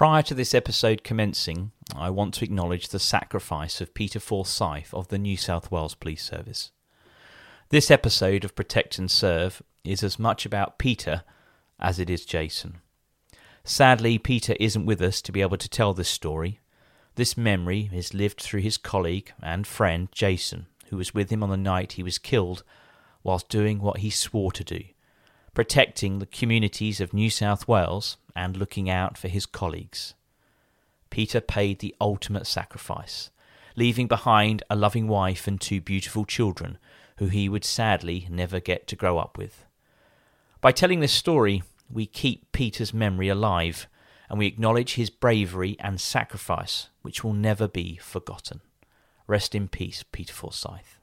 [0.00, 5.08] Prior to this episode commencing, I want to acknowledge the sacrifice of Peter Forsyth of
[5.08, 6.70] the New South Wales Police Service.
[7.68, 11.22] This episode of Protect and Serve is as much about Peter
[11.78, 12.78] as it is Jason.
[13.62, 16.60] Sadly, Peter isn't with us to be able to tell this story.
[17.16, 21.50] This memory is lived through his colleague and friend Jason, who was with him on
[21.50, 22.64] the night he was killed
[23.22, 24.80] whilst doing what he swore to do
[25.54, 30.14] protecting the communities of New South Wales and looking out for his colleagues.
[31.10, 33.30] Peter paid the ultimate sacrifice,
[33.76, 36.78] leaving behind a loving wife and two beautiful children
[37.16, 39.64] who he would sadly never get to grow up with.
[40.60, 43.88] By telling this story, we keep Peter's memory alive
[44.28, 48.60] and we acknowledge his bravery and sacrifice, which will never be forgotten.
[49.26, 50.98] Rest in peace, Peter Forsyth.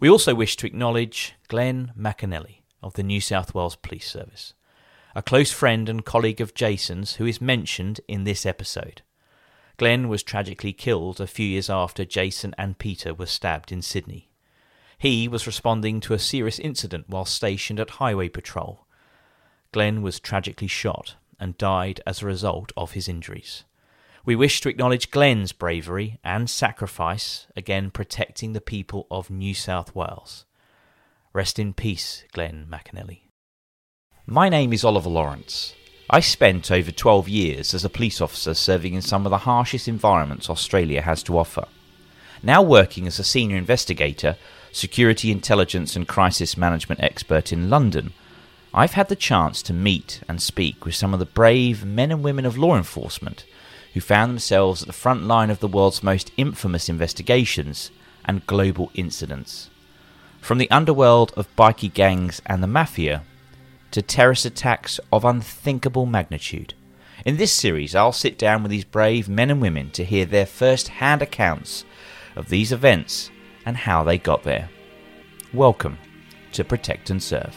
[0.00, 4.54] We also wish to acknowledge Glenn McEnallay of the New South Wales Police Service,
[5.14, 9.02] a close friend and colleague of Jason's who is mentioned in this episode.
[9.76, 14.30] Glenn was tragically killed a few years after Jason and Peter were stabbed in Sydney.
[14.98, 18.86] He was responding to a serious incident while stationed at Highway Patrol.
[19.72, 23.64] Glenn was tragically shot and died as a result of his injuries.
[24.24, 29.94] We wish to acknowledge Glenn's bravery and sacrifice, again protecting the people of New South
[29.94, 30.46] Wales.
[31.36, 33.20] Rest in peace, Glenn McEnallay.
[34.24, 35.74] My name is Oliver Lawrence.
[36.08, 39.86] I spent over 12 years as a police officer serving in some of the harshest
[39.86, 41.66] environments Australia has to offer.
[42.42, 44.38] Now working as a senior investigator,
[44.72, 48.14] security intelligence and crisis management expert in London,
[48.72, 52.22] I've had the chance to meet and speak with some of the brave men and
[52.22, 53.44] women of law enforcement
[53.92, 57.90] who found themselves at the front line of the world's most infamous investigations
[58.24, 59.68] and global incidents.
[60.40, 63.22] From the underworld of bikie gangs and the mafia
[63.90, 66.74] to terrorist attacks of unthinkable magnitude.
[67.24, 70.46] In this series, I'll sit down with these brave men and women to hear their
[70.46, 71.84] first hand accounts
[72.36, 73.30] of these events
[73.64, 74.68] and how they got there.
[75.52, 75.98] Welcome
[76.52, 77.56] to Protect and Serve.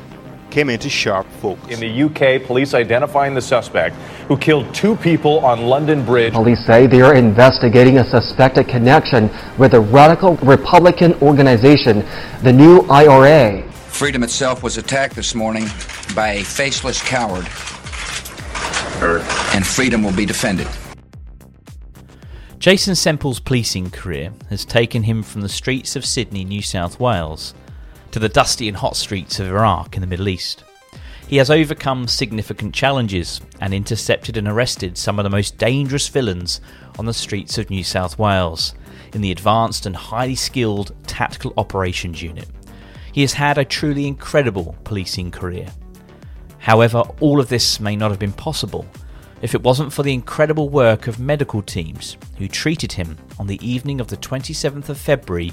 [0.51, 1.69] came into sharp focus.
[1.69, 3.95] In the UK, police identifying the suspect
[4.27, 6.33] who killed two people on London Bridge.
[6.33, 12.05] Police say they are investigating a suspected connection with a radical Republican organization,
[12.43, 13.63] the New IRA.
[13.87, 15.65] Freedom itself was attacked this morning
[16.15, 17.47] by a faceless coward,
[19.55, 20.67] and freedom will be defended.
[22.59, 27.55] Jason Semple's policing career has taken him from the streets of Sydney, New South Wales,
[28.11, 30.63] to the dusty and hot streets of Iraq in the Middle East.
[31.27, 36.59] He has overcome significant challenges and intercepted and arrested some of the most dangerous villains
[36.99, 38.75] on the streets of New South Wales
[39.13, 42.49] in the advanced and highly skilled Tactical Operations Unit.
[43.13, 45.67] He has had a truly incredible policing career.
[46.59, 48.85] However, all of this may not have been possible
[49.41, 53.65] if it wasn't for the incredible work of medical teams who treated him on the
[53.65, 55.51] evening of the 27th of February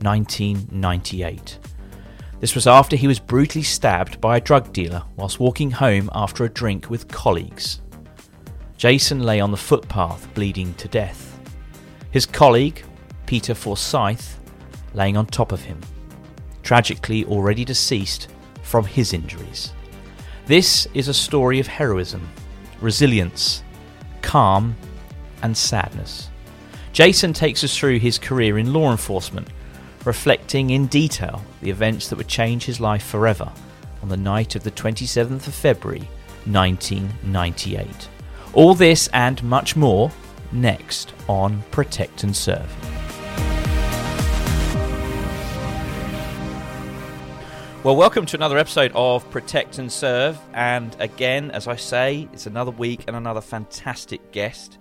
[0.00, 1.58] 1998.
[2.40, 6.44] This was after he was brutally stabbed by a drug dealer whilst walking home after
[6.44, 7.80] a drink with colleagues.
[8.76, 11.40] Jason lay on the footpath bleeding to death.
[12.12, 12.84] His colleague,
[13.26, 14.38] Peter Forsyth,
[14.94, 15.80] laying on top of him,
[16.62, 18.28] tragically already deceased
[18.62, 19.72] from his injuries.
[20.46, 22.26] This is a story of heroism,
[22.80, 23.64] resilience,
[24.22, 24.76] calm,
[25.42, 26.30] and sadness.
[26.92, 29.48] Jason takes us through his career in law enforcement
[30.08, 33.52] reflecting in detail the events that would change his life forever
[34.02, 36.08] on the night of the 27th of February
[36.46, 38.08] 1998.
[38.54, 40.10] All this and much more
[40.50, 42.74] next on Protect and Serve.
[47.84, 50.38] Well, welcome to another episode of Protect and Serve.
[50.54, 54.78] And again, as I say, it's another week and another fantastic guest.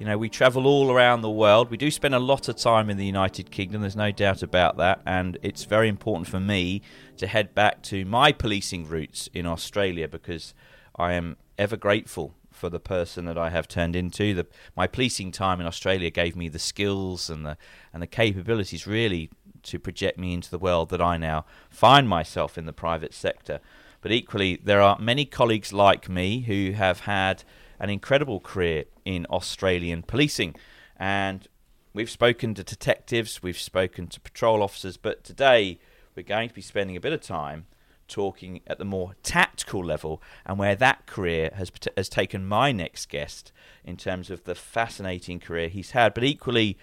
[0.00, 1.70] You know, we travel all around the world.
[1.70, 4.78] We do spend a lot of time in the United Kingdom, there's no doubt about
[4.78, 5.02] that.
[5.04, 6.80] And it's very important for me
[7.18, 10.54] to head back to my policing roots in Australia because
[10.96, 14.32] I am ever grateful for the person that I have turned into.
[14.32, 17.58] The, my policing time in Australia gave me the skills and the
[17.92, 19.28] and the capabilities really
[19.64, 23.60] to project me into the world that I now find myself in the private sector.
[24.00, 27.44] But equally, there are many colleagues like me who have had
[27.80, 30.54] an incredible career in Australian policing.
[30.96, 31.48] And
[31.92, 35.78] we've spoken to detectives, we've spoken to patrol officers, but today
[36.14, 37.66] we're going to be spending a bit of time
[38.06, 43.08] talking at the more tactical level and where that career has has taken my next
[43.08, 43.52] guest
[43.84, 46.76] in terms of the fascinating career he's had but equally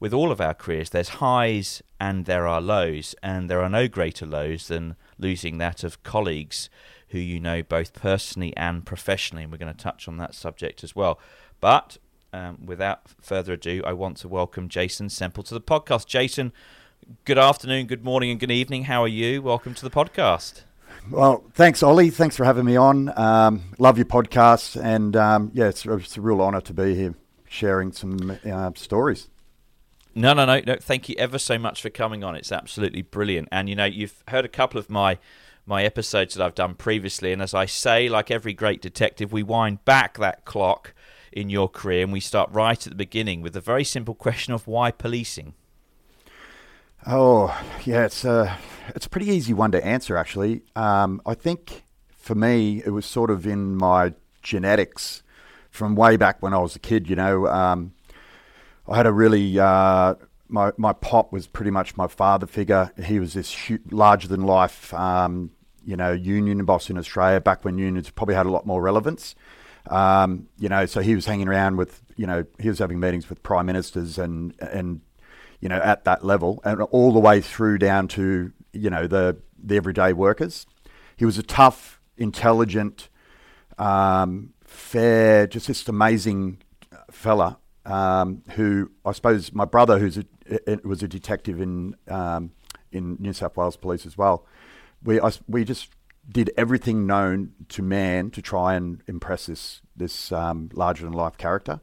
[0.00, 3.86] with all of our careers, there's highs and there are lows, and there are no
[3.86, 6.70] greater lows than losing that of colleagues
[7.10, 9.42] who you know both personally and professionally.
[9.44, 11.18] And we're going to touch on that subject as well.
[11.60, 11.98] But
[12.32, 16.06] um, without further ado, I want to welcome Jason Semple to the podcast.
[16.06, 16.52] Jason,
[17.24, 18.84] good afternoon, good morning, and good evening.
[18.84, 19.42] How are you?
[19.42, 20.62] Welcome to the podcast.
[21.10, 22.10] Well, thanks, Ollie.
[22.10, 23.16] Thanks for having me on.
[23.18, 27.14] Um, love your podcast, and um, yeah, it's, it's, a real honour to be here
[27.48, 29.28] sharing some uh, stories.
[30.14, 30.76] No, no, no, no.
[30.80, 32.36] Thank you ever so much for coming on.
[32.36, 33.48] It's absolutely brilliant.
[33.50, 35.18] And you know, you've heard a couple of my
[35.70, 39.42] my episodes that I've done previously, and as I say, like every great detective, we
[39.42, 40.92] wind back that clock
[41.32, 44.52] in your career, and we start right at the beginning with the very simple question
[44.52, 45.54] of why policing.
[47.06, 48.56] Oh, yeah, it's a uh,
[48.94, 50.62] it's a pretty easy one to answer actually.
[50.76, 54.12] Um, I think for me, it was sort of in my
[54.42, 55.22] genetics
[55.70, 57.08] from way back when I was a kid.
[57.08, 57.46] You know.
[57.46, 57.94] Um,
[58.90, 60.16] I had a really uh,
[60.48, 62.90] my my pop was pretty much my father figure.
[63.02, 63.56] He was this
[63.90, 65.52] larger than life, um,
[65.84, 69.34] you know, union boss in Australia back when unions probably had a lot more relevance.
[69.88, 73.28] Um, you know, so he was hanging around with, you know, he was having meetings
[73.28, 75.00] with prime ministers and and
[75.60, 79.36] you know at that level, and all the way through down to you know the
[79.62, 80.66] the everyday workers.
[81.16, 83.08] He was a tough, intelligent,
[83.78, 86.62] um, fair, just this amazing
[87.10, 90.24] fella um, who I suppose my brother, who's a,
[90.84, 92.52] was a detective in um,
[92.92, 94.46] in New South Wales Police as well.
[95.02, 95.90] We I, we just
[96.28, 101.36] did everything known to man to try and impress this this um, larger than life
[101.36, 101.80] character.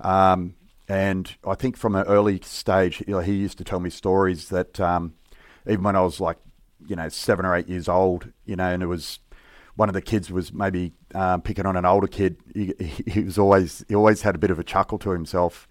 [0.00, 0.54] Um,
[0.88, 4.50] and I think from an early stage, you know, he used to tell me stories
[4.50, 5.14] that um,
[5.66, 6.36] even when I was like,
[6.86, 9.18] you know, seven or eight years old, you know, and it was
[9.74, 12.36] one of the kids was maybe um, picking on an older kid.
[12.54, 12.72] He,
[13.06, 15.66] he, was always he always had a bit of a chuckle to himself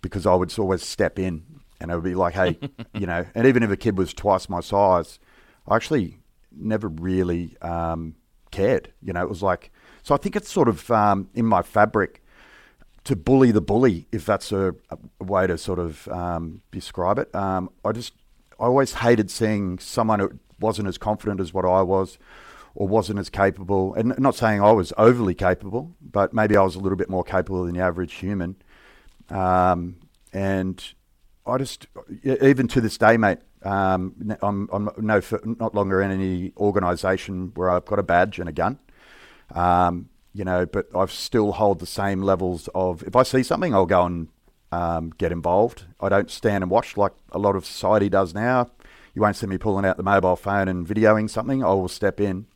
[0.00, 1.44] because I would always step in
[1.80, 2.58] and I would be like, hey,
[2.94, 5.18] you know, and even if a kid was twice my size,
[5.68, 6.18] I actually
[6.56, 8.14] never really um,
[8.50, 8.92] cared.
[9.02, 9.70] You know, it was like
[10.02, 10.14] so.
[10.14, 12.22] I think it's sort of um, in my fabric
[13.04, 17.32] to bully the bully, if that's a, a way to sort of um, describe it.
[17.34, 18.14] Um, I just
[18.58, 22.18] I always hated seeing someone who wasn't as confident as what I was
[22.74, 23.94] or wasn't as capable.
[23.94, 27.24] And not saying I was overly capable, but maybe I was a little bit more
[27.24, 28.56] capable than the average human.
[29.30, 29.96] Um,
[30.32, 30.82] and
[31.46, 31.86] I just,
[32.22, 37.70] even to this day, mate, um, I'm, I'm no, not longer in any organisation where
[37.70, 38.78] I've got a badge and a gun.
[39.54, 43.02] Um, you know, but I still hold the same levels of.
[43.02, 44.28] If I see something, I'll go and
[44.72, 45.84] um, get involved.
[46.00, 48.70] I don't stand and watch like a lot of society does now.
[49.14, 51.64] You won't see me pulling out the mobile phone and videoing something.
[51.64, 52.46] I will step in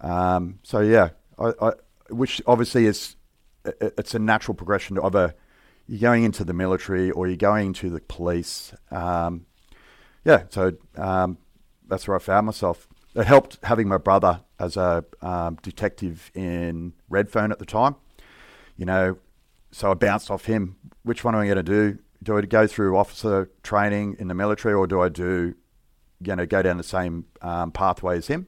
[0.00, 1.72] um, so yeah, I, I,
[2.10, 3.16] which obviously is
[3.64, 5.34] it's a natural progression of a
[5.86, 8.72] you're going into the military or you're going to the police.
[8.90, 9.46] Um,
[10.24, 11.38] yeah, so um,
[11.86, 12.88] that's where I found myself.
[13.14, 17.96] It helped having my brother as a um, detective in Redfern at the time.
[18.76, 19.18] You know,
[19.70, 20.76] so I bounced off him.
[21.02, 21.98] Which one am I going to do?
[22.22, 25.54] Do I go through officer training in the military, or do I do,
[26.20, 28.46] you know, go down the same um, pathway as him?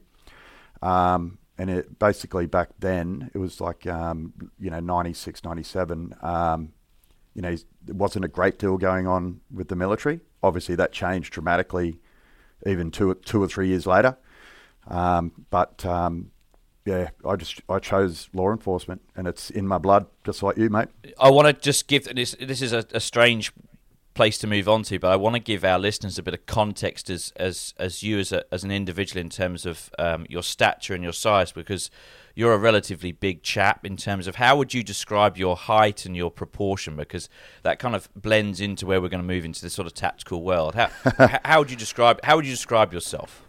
[0.81, 6.73] Um, and it basically back then it was like um, you know 96 97 um,
[7.37, 10.19] you know there wasn't a great deal going on with the military.
[10.43, 11.99] Obviously that changed dramatically
[12.65, 14.17] even two, two or three years later.
[14.87, 16.31] Um, but um,
[16.83, 20.69] yeah I just I chose law enforcement and it's in my blood just like you
[20.69, 20.89] mate.
[21.19, 23.53] I want to just give this this is a, a strange
[24.15, 26.47] place to move on to, but I want to give our listeners a bit of
[26.47, 30.41] context as as as you as a, as an individual in terms of um, your
[30.41, 31.91] stature and your size, because
[32.37, 36.15] you're a relatively big chap in terms of how would you describe your height and
[36.15, 37.29] your proportion because
[37.63, 40.43] that kind of blends into where we're going to move into this sort of tactical
[40.43, 40.75] world.
[40.75, 40.91] How
[41.43, 43.43] how would you describe how would you describe yourself?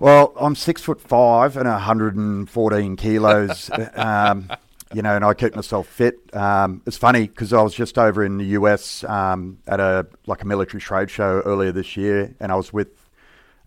[0.00, 3.70] Well, I'm six foot five and 114 kilos.
[3.94, 4.50] um,
[4.94, 6.34] you know, and I keep myself fit.
[6.34, 10.40] Um, it's funny because I was just over in the US um, at a like
[10.40, 12.88] a military trade show earlier this year, and I was with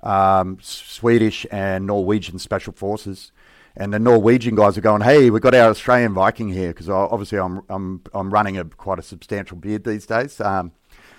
[0.01, 3.31] um, Swedish and Norwegian special forces,
[3.77, 7.39] and the Norwegian guys are going, "Hey, we've got our Australian Viking here," because obviously
[7.39, 10.41] I'm I'm I'm running a quite a substantial beard these days.
[10.41, 10.71] Um,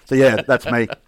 [0.04, 0.88] so yeah, that's me.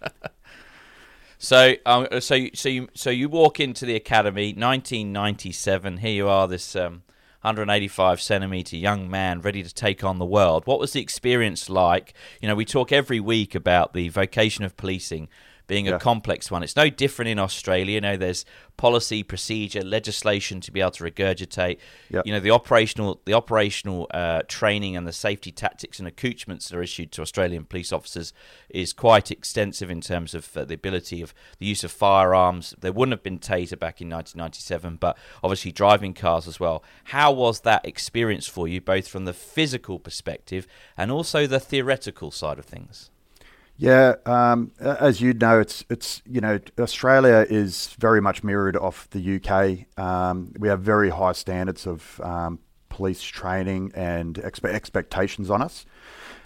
[1.43, 5.97] So, um, so, so you, so you walk into the academy, 1997.
[5.97, 7.01] Here you are, this um,
[7.41, 10.67] 185 centimeter young man ready to take on the world.
[10.67, 12.13] What was the experience like?
[12.41, 15.29] You know, we talk every week about the vocation of policing,
[15.71, 15.95] being yeah.
[15.95, 16.63] a complex one.
[16.63, 17.93] It's no different in Australia.
[17.93, 18.43] You know, there's
[18.75, 21.77] policy, procedure, legislation to be able to regurgitate.
[22.09, 22.25] Yep.
[22.25, 26.75] You know, the operational, the operational uh, training and the safety tactics and accoutrements that
[26.75, 28.33] are issued to Australian police officers
[28.69, 32.75] is quite extensive in terms of uh, the ability of the use of firearms.
[32.77, 36.83] There wouldn't have been Taser back in 1997, but obviously driving cars as well.
[37.05, 42.29] How was that experience for you, both from the physical perspective and also the theoretical
[42.29, 43.10] side of things?
[43.81, 49.09] Yeah, um, as you know, it's it's you know Australia is very much mirrored off
[49.09, 49.99] the UK.
[49.99, 52.59] Um, we have very high standards of um,
[52.89, 55.87] police training and expe- expectations on us.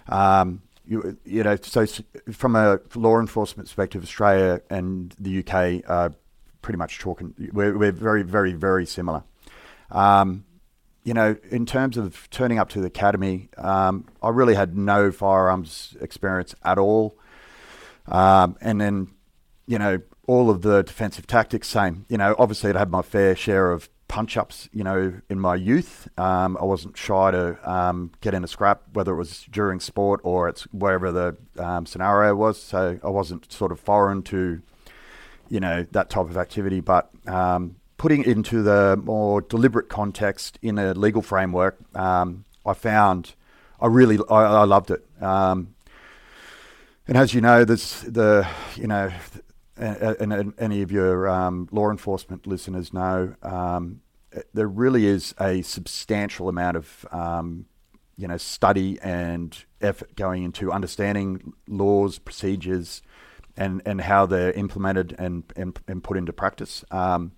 [0.08, 1.84] Um, you, you know, so
[2.32, 6.14] from a law enforcement perspective, Australia and the UK are
[6.62, 7.34] pretty much talking.
[7.52, 9.24] We're, we're very, very, very similar.
[9.90, 10.46] Um,
[11.04, 15.12] you know, in terms of turning up to the academy, um, I really had no
[15.12, 17.18] firearms experience at all.
[18.08, 19.08] Um, and then,
[19.66, 22.04] you know, all of the defensive tactics, same.
[22.08, 25.54] You know, obviously I'd had my fair share of punch ups, you know, in my
[25.54, 26.08] youth.
[26.16, 30.20] Um, I wasn't shy to um, get in a scrap, whether it was during sport
[30.22, 32.60] or it's wherever the um, scenario was.
[32.60, 34.62] So I wasn't sort of foreign to,
[35.48, 36.80] you know, that type of activity.
[36.80, 42.74] But um, putting it into the more deliberate context in a legal framework, um, I
[42.74, 43.34] found
[43.80, 45.04] I really I, I loved it.
[45.20, 45.74] Um,
[47.08, 49.12] and as you know, there's the you know,
[49.76, 54.00] and, and any of your um, law enforcement listeners know, um,
[54.52, 57.66] there really is a substantial amount of um,
[58.16, 63.02] you know study and effort going into understanding laws, procedures,
[63.56, 66.84] and and how they're implemented and and, and put into practice.
[66.90, 67.32] Um,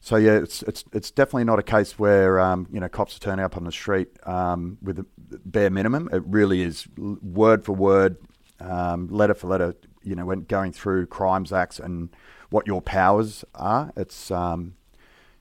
[0.00, 3.20] so yeah, it's it's it's definitely not a case where um, you know cops are
[3.20, 5.06] turning up on the street um, with a
[5.44, 6.08] bare minimum.
[6.12, 8.16] It really is word for word
[8.62, 12.10] um, letter for letter, you know, when going through crimes acts and
[12.50, 13.92] what your powers are.
[13.96, 14.74] It's um,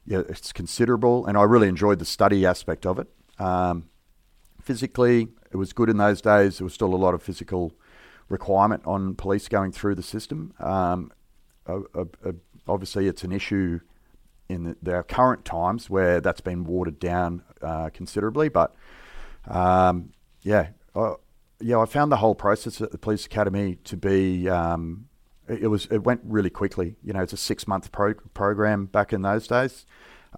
[0.06, 3.08] yeah, it's considerable, and I really enjoyed the study aspect of it.
[3.40, 3.90] Um,
[4.62, 6.58] physically, it was good in those days.
[6.58, 7.74] There was still a lot of physical
[8.30, 10.54] requirement on police going through the system.
[10.60, 11.12] Um,
[12.68, 13.82] obviously, it's an issue
[14.50, 18.74] in the, the, current times where that's been watered down uh, considerably, but
[19.48, 20.12] um,
[20.42, 20.70] yeah.
[21.62, 24.50] Yeah, I found the whole process at the police academy to be.
[24.50, 25.08] Um,
[25.48, 26.96] it, was it went really quickly.
[27.04, 29.86] You know, it's a six month pro- program back in those days,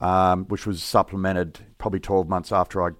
[0.01, 2.91] um, which was supplemented probably twelve months after I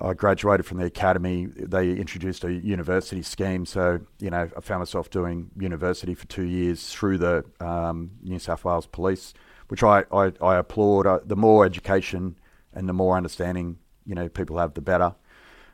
[0.00, 1.46] I graduated from the academy.
[1.46, 6.44] They introduced a university scheme, so you know I found myself doing university for two
[6.44, 9.34] years through the um, New South Wales Police,
[9.68, 11.06] which I I, I applaud.
[11.06, 12.38] Uh, the more education
[12.72, 15.14] and the more understanding you know people have, the better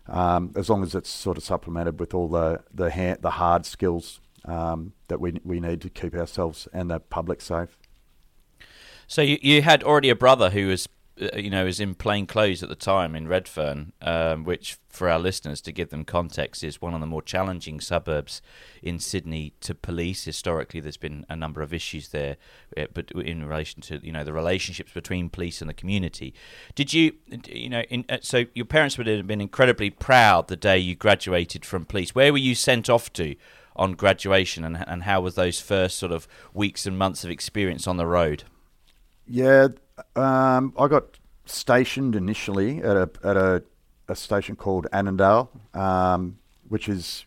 [0.07, 3.67] um, as long as it's sort of supplemented with all the the, ha- the hard
[3.67, 7.79] skills um, that we we need to keep ourselves and the public safe.
[9.07, 12.62] So you, you had already a brother who was you know, is in plain clothes
[12.62, 16.83] at the time in Redfern, um, which, for our listeners, to give them context, is
[16.83, 18.42] one of the more challenging suburbs
[18.83, 20.25] in Sydney to police.
[20.25, 22.37] Historically, there's been a number of issues there,
[22.76, 26.35] uh, but in relation to you know the relationships between police and the community.
[26.75, 27.12] Did you,
[27.47, 30.97] you know, in, uh, so your parents would have been incredibly proud the day you
[30.97, 32.14] graduated from police.
[32.14, 33.37] Where were you sent off to?
[33.76, 37.88] On graduation, and and how was those first sort of weeks and months of experience
[37.88, 38.44] on the road?
[39.26, 39.68] Yeah,
[40.17, 43.63] um, I got stationed initially at a at a,
[44.09, 47.27] a station called Annandale, um, which is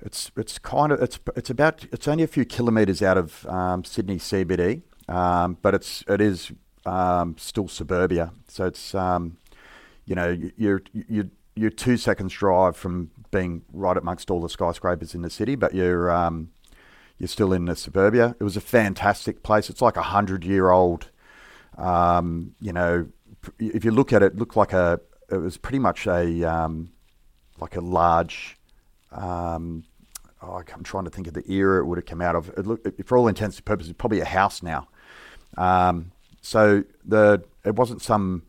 [0.00, 3.84] it's it's kind of it's it's about it's only a few kilometres out of um,
[3.84, 6.52] Sydney CBD, um, but it's it is
[6.86, 8.32] um, still suburbia.
[8.48, 9.38] So it's um,
[10.04, 15.14] you know you're you're you're two seconds drive from being right amongst all the skyscrapers
[15.14, 16.10] in the city, but you're
[17.18, 18.34] you're still in the suburbia.
[18.38, 19.70] It was a fantastic place.
[19.70, 21.10] It's like a hundred year old.
[21.76, 23.06] Um, you know,
[23.58, 25.00] if you look at it, it, looked like a.
[25.30, 26.92] It was pretty much a um,
[27.58, 28.56] like a large.
[29.10, 29.84] Um,
[30.42, 32.48] oh, I'm trying to think of the era it would have come out of.
[32.50, 34.88] It looked, for all intents and purposes, probably a house now.
[35.56, 38.42] Um, so the it wasn't some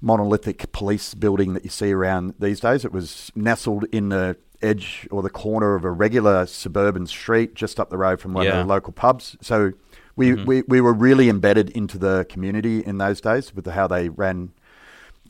[0.00, 2.84] monolithic police building that you see around these days.
[2.84, 7.78] It was nestled in the edge or the corner of a regular suburban street just
[7.78, 8.60] up the road from one yeah.
[8.60, 9.36] of the local pubs.
[9.40, 9.72] So
[10.16, 10.44] we, mm-hmm.
[10.46, 14.08] we, we were really embedded into the community in those days with the, how they
[14.08, 14.52] ran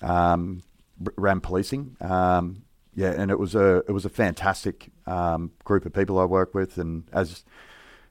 [0.01, 0.63] um,
[1.17, 1.97] ran policing.
[2.01, 2.63] Um,
[2.95, 6.55] yeah, and it was a it was a fantastic um, group of people I worked
[6.55, 7.45] with, and as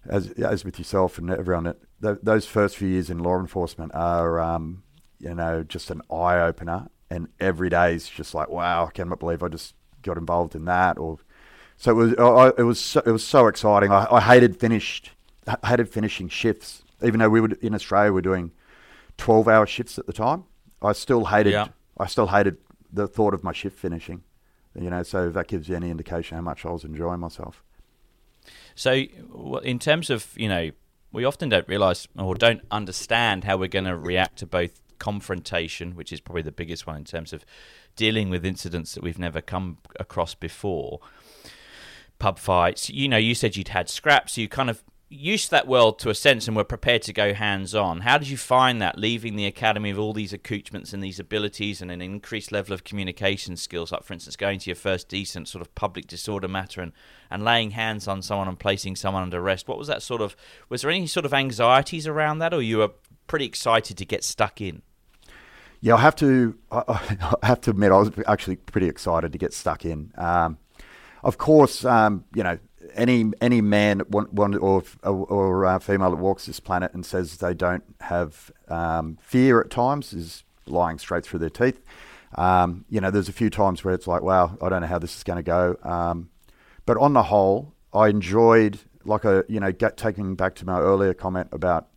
[0.08, 4.39] as as with yourself and everyone, th- those first few years in law enforcement are
[4.39, 4.84] um,
[5.20, 9.20] you know just an eye opener, and every day is just like wow, I cannot
[9.20, 11.17] believe I just got involved in that, or
[11.77, 13.91] so it was I, it was so, it was so exciting.
[13.91, 15.15] I, I hated finished
[15.66, 18.52] hated finishing shifts, even though we would in Australia we were doing
[19.18, 20.46] twelve hour shifts at the time.
[20.82, 21.68] I still hated yeah.
[21.98, 22.58] I still hated
[22.92, 24.24] the thought of my shift finishing.
[24.80, 27.64] You know, so that gives you any indication how much I was enjoying myself.
[28.75, 28.92] So,
[29.64, 30.72] in terms of you know,
[31.12, 35.96] we often don't realize or don't understand how we're going to react to both confrontation,
[35.96, 37.46] which is probably the biggest one in terms of
[37.96, 41.00] dealing with incidents that we've never come across before,
[42.20, 42.90] pub fights.
[42.90, 44.34] You know, you said you'd had scraps.
[44.34, 44.84] so You kind of
[45.16, 48.02] used that world to a sense and were prepared to go hands on.
[48.02, 51.82] How did you find that leaving the academy with all these accoutrements and these abilities
[51.82, 55.48] and an increased level of communication skills, like for instance going to your first decent
[55.48, 56.92] sort of public disorder matter and,
[57.30, 59.68] and laying hands on someone and placing someone under arrest?
[59.68, 60.36] What was that sort of
[60.70, 62.92] was there any sort of anxieties around that or you were
[63.28, 64.82] pretty excited to get stuck in?
[65.82, 69.38] Yeah, I have to I, I have to admit I was actually pretty excited to
[69.38, 70.12] get stuck in.
[70.18, 70.58] Um,
[71.24, 72.60] of course, um, you know,
[72.96, 77.84] any any man or or uh, female that walks this planet and says they don't
[78.02, 81.82] have um, fear at times is lying straight through their teeth.
[82.36, 85.00] Um, you know, there's a few times where it's like, wow, I don't know how
[85.00, 85.78] this is going to go.
[85.84, 86.30] Um,
[86.86, 90.79] but on the whole, I enjoyed like a you know get, taking back to my
[90.79, 91.88] earlier comment about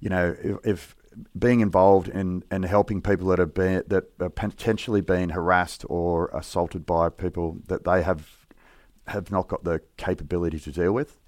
[0.00, 0.96] you know if, if
[1.38, 6.28] being involved in and helping people that have been that are potentially being harassed or
[6.28, 8.45] assaulted by people that they have
[9.08, 11.18] have not got the capability to deal with.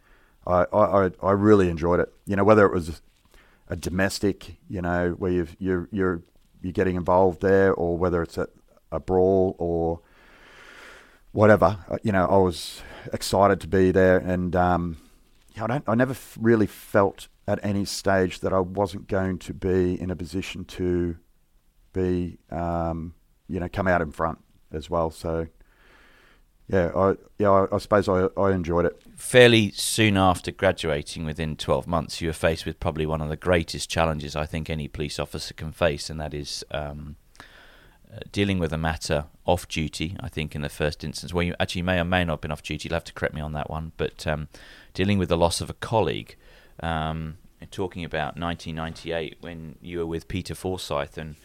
[0.47, 2.13] I, I, I really enjoyed it.
[2.27, 3.03] You know, whether it was
[3.69, 6.23] a domestic, you know, where you you're you're
[6.63, 8.49] you're getting involved there, or whether it's a,
[8.91, 10.01] a brawl or
[11.33, 11.79] whatever.
[11.89, 14.97] Uh, you know, I was excited to be there, and um,
[15.61, 15.85] I don't.
[15.87, 20.17] I never really felt at any stage that I wasn't going to be in a
[20.17, 21.17] position to
[21.95, 23.15] be, um,
[23.49, 24.39] you know, come out in front
[24.71, 25.11] as well.
[25.11, 25.49] So
[26.69, 29.01] yeah, I yeah, I, I suppose I, I enjoyed it.
[29.17, 33.37] Fairly soon after graduating, within twelve months, you were faced with probably one of the
[33.37, 37.17] greatest challenges I think any police officer can face, and that is um,
[38.13, 40.17] uh, dealing with a matter off duty.
[40.21, 42.53] I think in the first instance, where you actually may or may not have been
[42.53, 43.93] off duty, you'll have to correct me on that one.
[43.97, 44.49] But um,
[44.93, 46.37] dealing with the loss of a colleague,
[46.81, 47.39] um,
[47.71, 51.37] talking about 1998 when you were with Peter Forsyth and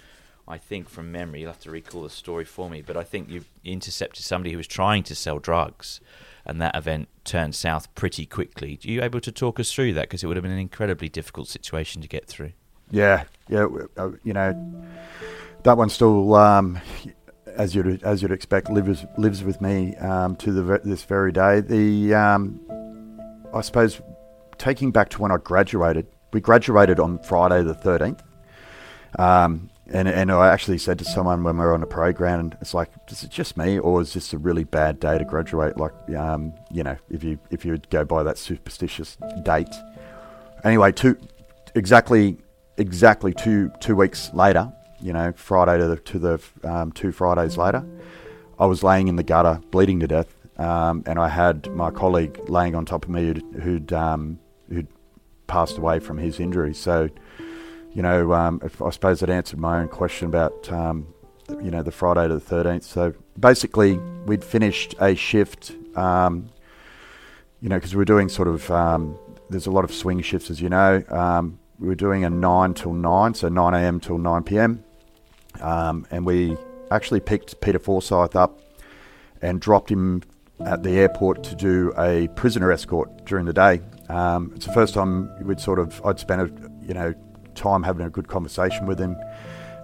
[0.48, 3.30] I think from memory, you'll have to recall the story for me, but I think
[3.30, 6.02] you intercepted somebody who was trying to sell drugs,
[6.46, 8.78] and that event turned south pretty quickly.
[8.84, 10.04] Are you able to talk us through that?
[10.04, 12.52] Because it would have been an incredibly difficult situation to get through.
[12.92, 14.84] Yeah, yeah, uh, you know,
[15.64, 16.80] that one still, um,
[17.46, 21.62] as you'd as you'd expect, lives lives with me um, to the this very day.
[21.62, 22.60] The um,
[23.54, 24.02] I suppose
[24.58, 28.22] taking back to when I graduated, we graduated on Friday the thirteenth.
[29.18, 32.74] Um, and and I actually said to someone when we were on program, and it's
[32.74, 35.78] like, is it just me, or is this a really bad day to graduate?
[35.78, 39.74] Like, um, you know, if you if you go by that superstitious date.
[40.64, 41.18] Anyway, two
[41.76, 42.38] exactly
[42.78, 47.58] exactly two two weeks later, you know, Friday to the to the um, two Fridays
[47.58, 47.86] later,
[48.58, 52.40] I was laying in the gutter, bleeding to death, um, and I had my colleague
[52.48, 54.88] laying on top of me who'd who'd, um, who'd
[55.48, 56.80] passed away from his injuries.
[56.80, 57.10] So
[57.94, 61.14] you know, um, I suppose it answered my own question about, um,
[61.62, 62.84] you know, the Friday to the 13th.
[62.84, 66.50] So basically, we'd finished a shift, um,
[67.62, 69.18] you know, because we were doing sort of, um,
[69.50, 71.04] there's a lot of swing shifts, as you know.
[71.10, 74.00] Um, we were doing a 9 till 9, so 9 a.m.
[74.00, 74.84] till 9 p.m.
[75.62, 76.58] Um, and we
[76.90, 78.60] actually picked Peter Forsyth up
[79.42, 80.24] and dropped him
[80.66, 83.82] at the airport to do a prisoner escort during the day.
[84.10, 87.14] it's the first time we'd sort of, I'd spent, a, you know,
[87.56, 89.16] time having a good conversation with him.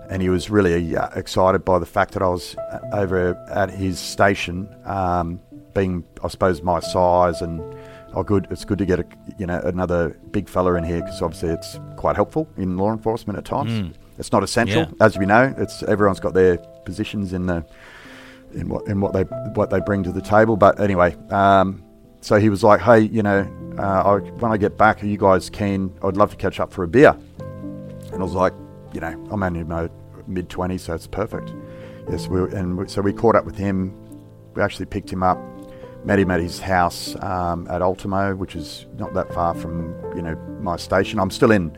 [0.09, 3.69] and he was really uh, excited by the fact that I was uh, over at
[3.69, 5.39] his station, um,
[5.75, 7.61] being I suppose my size and
[8.15, 9.05] oh good it's good to get a
[9.37, 13.37] you know another big fella in here because obviously it's quite helpful in law enforcement
[13.37, 13.69] at times.
[13.71, 13.93] Mm.
[14.17, 15.05] It's not essential, Yeah.
[15.05, 15.53] as we know.
[15.59, 17.63] It's everyone's got their positions in the
[18.53, 20.57] in what in what they what they bring to the table.
[20.57, 21.83] But anyway, um,
[22.21, 25.17] so he was like, "Hey, you know, uh, I, when I get back, are you
[25.17, 25.93] guys keen?
[26.03, 27.15] I'd love to catch up for a beer."
[28.11, 28.53] And I was like,
[28.93, 29.89] "You know, I'm only in my
[30.27, 31.53] mid twenties, so it's perfect."
[32.09, 33.93] Yes, we were, and we, so we caught up with him.
[34.55, 35.39] We actually picked him up,
[36.03, 40.21] met him at his house um, at Ultimo, which is not that far from you
[40.21, 41.19] know my station.
[41.19, 41.77] I'm still in.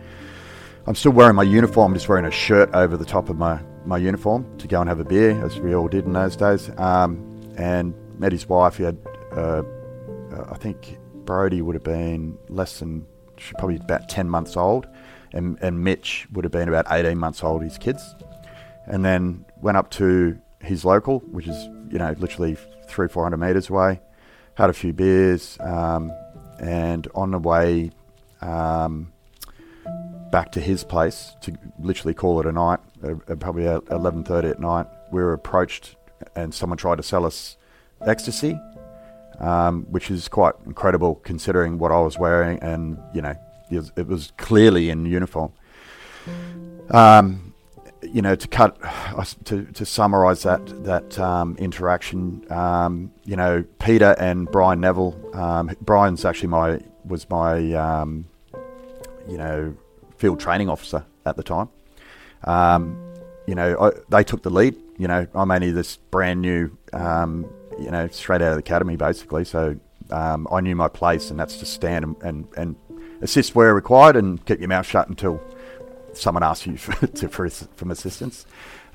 [0.88, 3.98] I'm still wearing my uniform, just wearing a shirt over the top of my, my
[3.98, 6.72] uniform to go and have a beer, as we all did in those days.
[6.78, 8.78] Um, and met his wife.
[8.78, 8.98] He had,
[9.36, 9.62] uh,
[10.34, 13.06] uh, I think Brody would have been less than,
[13.58, 14.88] probably about 10 months old.
[15.34, 18.16] And, and Mitch would have been about 18 months old, his kids.
[18.86, 23.70] And then went up to his local, which is, you know, literally three, 400 metres
[23.70, 24.02] away.
[24.56, 25.58] Had a few beers.
[25.60, 26.12] Um,
[26.60, 27.92] and on the way,
[28.42, 29.12] um,
[30.32, 34.50] back to his place to literally call it a night, uh, uh, probably at 11:30
[34.50, 34.88] at night.
[35.12, 35.96] We were approached,
[36.36, 37.58] and someone tried to sell us
[38.06, 38.60] ecstasy,
[39.40, 43.36] um, which is quite incredible considering what I was wearing, and you know,
[43.72, 45.52] it was, clearly in uniform.
[46.90, 47.54] Um,
[48.02, 48.78] you know, to cut,
[49.46, 55.20] to, to summarise that that um, interaction, um, you know, Peter and Brian Neville.
[55.34, 58.26] Um, Brian's actually my was my um,
[59.28, 59.76] you know
[60.18, 61.70] field training officer at the time.
[62.44, 62.98] Um,
[63.48, 64.76] you know, I, they took the lead.
[64.98, 69.46] You know, I'm only this brand new, you know, straight out of the academy basically.
[69.46, 69.80] So
[70.12, 72.76] I knew my place, and that's to stand and, and, and
[73.22, 75.42] assist where required, and keep your mouth shut until
[76.14, 78.46] someone asks you for, to, for from assistance.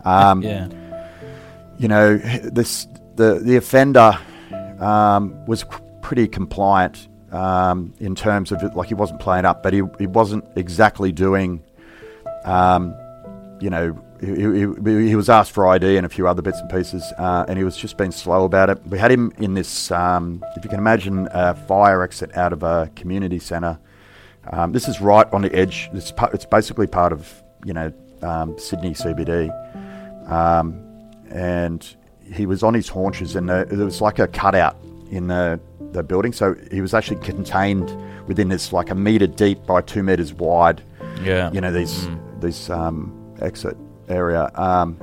[0.05, 0.69] Um, Yeah.
[1.79, 2.87] You know, this
[3.17, 4.19] the the offender
[4.81, 5.65] um, was
[6.01, 10.07] pretty compliant um, in terms of it, like he wasn't playing up, but he he
[10.07, 11.63] wasn't exactly doing.
[12.45, 12.95] Um,
[13.61, 16.71] you know, he, he, he was asked for ID and a few other bits and
[16.71, 18.85] pieces, uh, and he was just being slow about it.
[18.87, 22.63] We had him in this, um, if you can imagine, a fire exit out of
[22.63, 23.79] a community centre.
[24.53, 25.89] Um, this is right on the edge.
[25.93, 29.51] It's, it's basically part of, you know, um, Sydney CBD.
[30.31, 30.83] Um,
[31.31, 31.87] and
[32.33, 34.77] he was on his haunches, and the, there was like a cutout
[35.11, 35.61] in the,
[35.93, 36.33] the building.
[36.33, 37.95] So he was actually contained
[38.27, 40.83] within this, like a metre deep by two metres wide
[41.23, 41.51] Yeah.
[41.53, 42.09] you know these
[42.41, 43.77] these um, exit
[44.09, 44.97] area, um,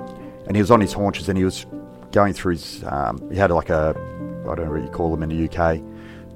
[0.47, 1.65] and he was on his haunches and he was
[2.11, 2.83] going through his.
[2.85, 3.93] Um, he had like a
[4.49, 5.81] I don't know what you call them in the UK,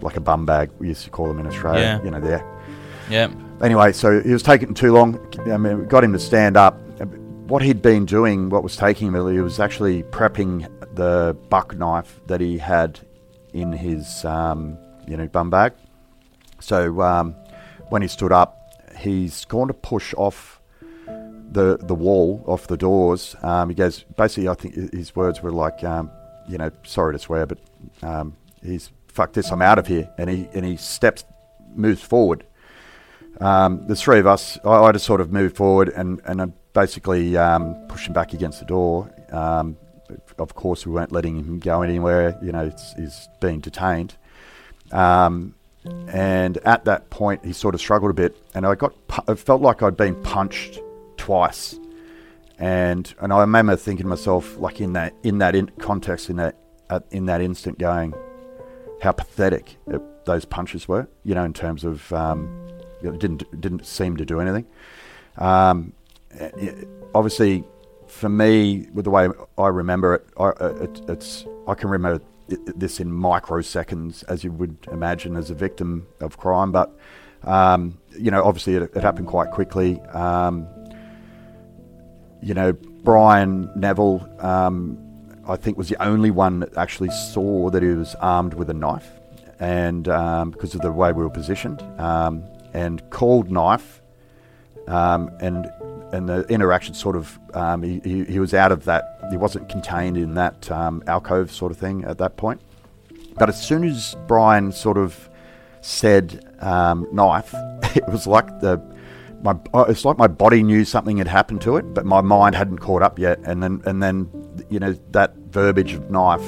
[0.02, 0.70] like a bum bag.
[0.80, 1.82] We used to call them in Australia.
[1.82, 2.04] Yeah.
[2.04, 2.44] You know there.
[3.10, 3.32] Yeah.
[3.62, 5.20] Anyway, so he was taking too long.
[5.52, 6.80] I mean, got him to stand up.
[7.48, 12.20] What he'd been doing, what was taking him, he was actually prepping the buck knife
[12.28, 13.00] that he had
[13.54, 15.74] in his, um, you know, bum bag.
[16.60, 17.34] So um,
[17.90, 18.54] when he stood up,
[18.98, 20.60] he's going to push off
[21.50, 23.36] the the wall, off the doors.
[23.42, 26.12] Um, he goes, basically, I think his words were like, um,
[26.50, 27.60] you know, sorry to swear, but
[28.02, 30.10] um, he's fuck this, I'm out of here.
[30.18, 31.24] And he and he steps,
[31.74, 32.46] moves forward.
[33.40, 36.46] Um, the three of us, I, I just sort of moved forward and and I
[36.74, 39.12] basically um, pushed him back against the door.
[39.32, 39.78] Um,
[40.38, 42.38] of course, we weren't letting him go anywhere.
[42.42, 44.16] You know, he's being detained.
[44.92, 45.56] Um,
[46.08, 48.94] and at that point, he sort of struggled a bit, and I got,
[49.28, 50.80] it felt like I'd been punched
[51.18, 51.80] twice,
[52.58, 56.38] and and I remember thinking to myself, like in that in that in context, in
[56.38, 56.56] that
[56.90, 58.14] at, in that instant, going,
[59.02, 62.67] how pathetic it, those punches were, you know, in terms of um,
[63.02, 64.66] it didn't didn't seem to do anything.
[65.38, 65.94] Um,
[67.14, 67.64] obviously,
[68.08, 72.24] for me, with the way I remember it, I, uh, it it's I can remember
[72.48, 76.72] this in microseconds, as you would imagine as a victim of crime.
[76.72, 76.98] But
[77.44, 80.00] um, you know, obviously, it, it happened quite quickly.
[80.14, 80.68] Um,
[82.42, 84.98] you know, Brian Neville, um,
[85.48, 88.74] I think, was the only one that actually saw that he was armed with a
[88.74, 89.10] knife,
[89.60, 92.44] and um, because of the way we were positioned, um,
[92.78, 94.02] and called knife,
[94.88, 95.68] um, and
[96.14, 99.20] and the interaction sort of um, he, he, was out of that.
[99.32, 102.62] He wasn't contained in that um, alcove sort of thing at that point.
[103.38, 105.30] But as soon as Brian sort of
[105.82, 107.54] said um, knife,
[107.96, 108.78] it was like the
[109.42, 112.56] my uh, it's like my body knew something had happened to it, but my mind
[112.56, 113.40] hadn't caught up yet.
[113.44, 114.30] And then and then
[114.70, 116.48] you know that verbiage of knife,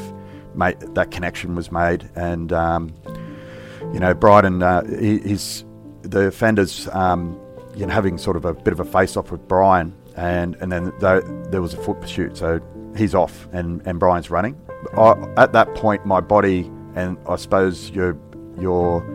[0.53, 2.93] made, that connection was made, and um,
[3.93, 5.65] you know Brian, uh, he's
[6.01, 7.39] the offenders, um,
[7.75, 9.93] you know, having sort of a bit of a face off with Brian.
[10.15, 12.37] and and then there, there was a foot pursuit.
[12.37, 12.61] So
[12.95, 14.59] he's off, and and Brian's running.
[14.97, 18.17] I, at that point, my body and I suppose your
[18.59, 19.05] your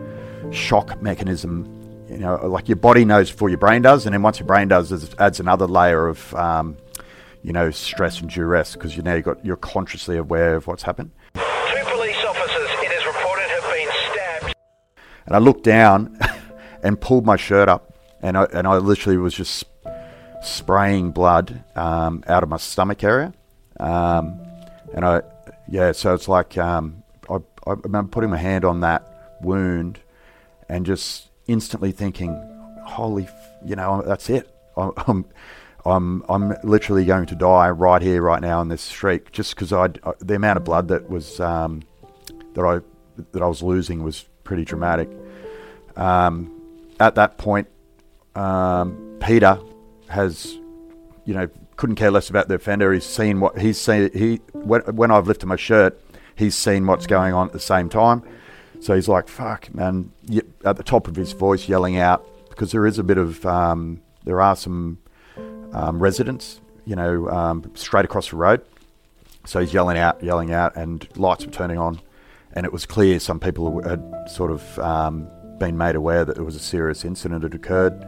[0.51, 1.65] shock mechanism,
[2.09, 4.67] you know, like your body knows before your brain does, and then once your brain
[4.67, 6.77] does, it adds another layer of um,
[7.43, 10.83] you know stress and duress because you now you got you're consciously aware of what's
[10.83, 11.11] happened.
[11.33, 11.41] Two
[11.85, 14.55] police officers, it is reported, have been stabbed.
[15.25, 16.17] And I looked down
[16.85, 19.65] and pulled my shirt up, and I and I literally was just
[20.43, 23.33] spraying blood um, out of my stomach area,
[23.79, 24.39] um,
[24.93, 25.23] and I
[25.67, 29.99] yeah, so it's like um, I, I remember putting my hand on that wound
[30.69, 32.31] and just instantly thinking,
[32.85, 33.27] "Holy,
[33.65, 34.47] you know, that's it.
[34.77, 35.25] I'm, I'm,
[35.85, 39.73] I'm, I'm literally going to die right here, right now in this streak, just because
[39.73, 39.87] I
[40.19, 41.81] the amount of blood that was um,
[42.53, 42.79] that I
[43.31, 45.09] that I was losing was pretty dramatic.
[45.95, 46.51] Um,
[46.99, 47.67] at that point,
[48.35, 49.59] um, Peter
[50.09, 50.57] has,
[51.25, 52.93] you know, couldn't care less about the offender.
[52.93, 54.09] He's seen what he's seen.
[54.13, 55.99] He when, when I've lifted my shirt,
[56.35, 58.23] he's seen what's going on at the same time.
[58.79, 60.11] So he's like, "Fuck, man!"
[60.63, 64.01] At the top of his voice, yelling out because there is a bit of um,
[64.23, 64.99] there are some
[65.73, 68.65] um, residents, you know, um, straight across the road.
[69.45, 71.99] So he's yelling out, yelling out, and lights were turning on,
[72.53, 76.43] and it was clear some people had sort of um, been made aware that there
[76.43, 78.05] was a serious incident had occurred.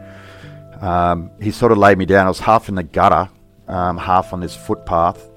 [0.80, 2.26] Um, he sort of laid me down.
[2.26, 3.28] I was half in the gutter,
[3.66, 5.28] um, half on this footpath,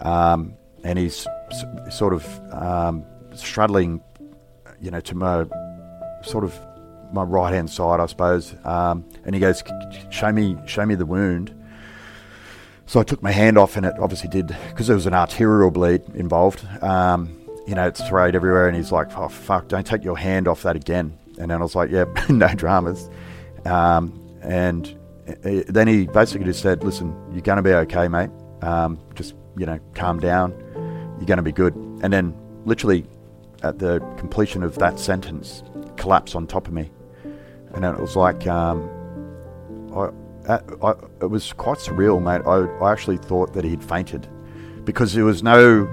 [0.00, 1.64] um, and he's s-
[1.96, 4.02] sort of um, straddling,
[4.80, 5.44] you know, to my
[6.22, 6.58] sort of
[7.12, 8.54] my right hand side, I suppose.
[8.64, 9.62] Um, and he goes,
[10.10, 11.54] "Show me, show me the wound."
[12.86, 15.70] So I took my hand off, and it obviously did because there was an arterial
[15.70, 16.66] bleed involved.
[16.82, 20.48] Um, you know, it's sprayed everywhere, and he's like, "Oh fuck, don't take your hand
[20.48, 23.10] off that again." And then I was like, "Yeah, no dramas."
[23.64, 24.96] Um, and
[25.28, 28.30] uh, then he basically just said, "Listen, you're going to be okay, mate.
[28.62, 30.52] Um, just you know, calm down.
[31.18, 33.06] You're going to be good." And then, literally,
[33.62, 35.62] at the completion of that sentence,
[35.96, 36.90] collapsed on top of me,
[37.74, 38.88] and it was like, um,
[39.94, 40.10] I,
[40.48, 42.42] I, I, it was quite surreal, mate.
[42.46, 44.28] I, I actually thought that he'd fainted
[44.84, 45.86] because there was no,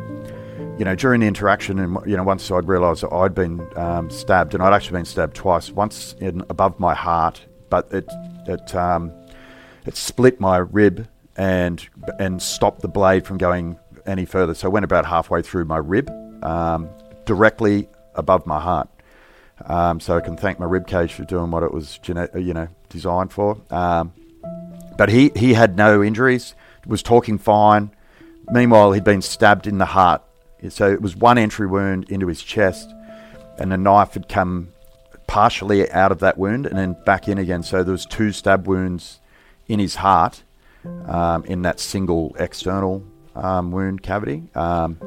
[0.78, 4.10] you know, during the interaction, and you know, once I'd realised that I'd been um,
[4.10, 5.72] stabbed, and I'd actually been stabbed twice.
[5.72, 8.10] Once in above my heart, but it
[8.48, 9.12] it um,
[9.86, 11.08] it split my rib
[11.38, 11.88] and
[12.20, 14.54] and stopped the blade from going any further.
[14.54, 16.10] So I went about halfway through my rib,
[16.44, 16.90] um,
[17.26, 18.90] directly above my heart.
[19.66, 22.68] Um, so I can thank my rib cage for doing what it was, you know,
[22.90, 23.62] designed for.
[23.70, 24.14] Um,
[24.98, 26.56] but he, he had no injuries,
[26.86, 27.92] was talking fine.
[28.52, 30.22] Meanwhile, he'd been stabbed in the heart.
[30.70, 32.90] So it was one entry wound into his chest,
[33.58, 34.70] and the knife had come
[35.28, 37.64] partially out of that wound and then back in again.
[37.64, 39.20] So there was two stab wounds
[39.68, 40.44] in his heart,
[41.06, 43.04] um, in that single external
[43.36, 44.44] um, wound cavity.
[44.56, 44.98] Um,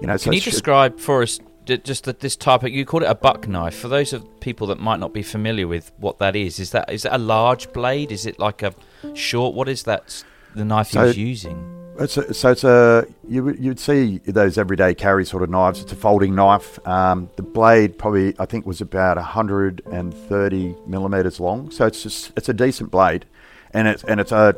[0.00, 1.40] you know, so Can you it's- describe for us
[1.84, 4.66] just that this type of you called it a buck knife for those of people
[4.68, 7.70] that might not be familiar with what that is is that is that a large
[7.74, 8.72] blade is it like a
[9.12, 11.58] short what is that the knife So- was using
[11.98, 15.82] It's a, so it's a you you'd see those everyday carry sort of knives.
[15.82, 16.78] It's a folding knife.
[16.86, 21.72] Um, the blade probably I think was about 130 millimeters long.
[21.72, 23.26] So it's just it's a decent blade,
[23.72, 24.54] and it's and it's a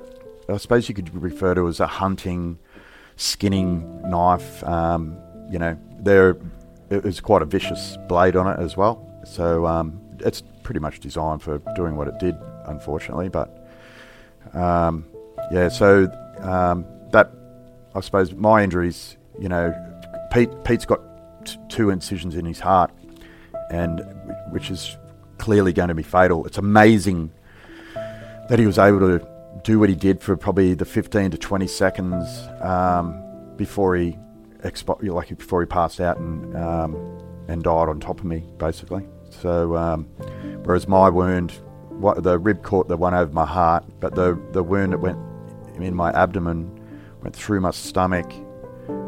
[0.50, 2.58] I suppose you could refer to as a hunting,
[3.16, 4.62] skinning knife.
[4.64, 5.16] Um,
[5.50, 6.36] you know, there
[6.90, 9.06] it was quite a vicious blade on it as well.
[9.24, 13.30] So um, it's pretty much designed for doing what it did, unfortunately.
[13.30, 13.66] But
[14.52, 15.06] um,
[15.50, 16.06] yeah, so
[16.40, 17.32] um, that
[17.94, 19.16] I suppose my injuries.
[19.38, 19.74] You know,
[20.32, 21.00] Pete Pete's got
[21.44, 22.90] t- two incisions in his heart,
[23.70, 24.02] and
[24.50, 24.96] which is
[25.38, 26.46] clearly going to be fatal.
[26.46, 27.32] It's amazing
[28.48, 29.26] that he was able to
[29.62, 33.22] do what he did for probably the 15 to 20 seconds um,
[33.56, 34.16] before he
[34.62, 36.94] expo- like before he passed out and um,
[37.48, 39.04] and died on top of me, basically.
[39.30, 40.04] So, um,
[40.64, 41.52] whereas my wound,
[41.88, 45.18] what, the rib caught the one over my heart, but the the wound that went
[45.76, 46.79] in my abdomen
[47.22, 48.30] went through my stomach,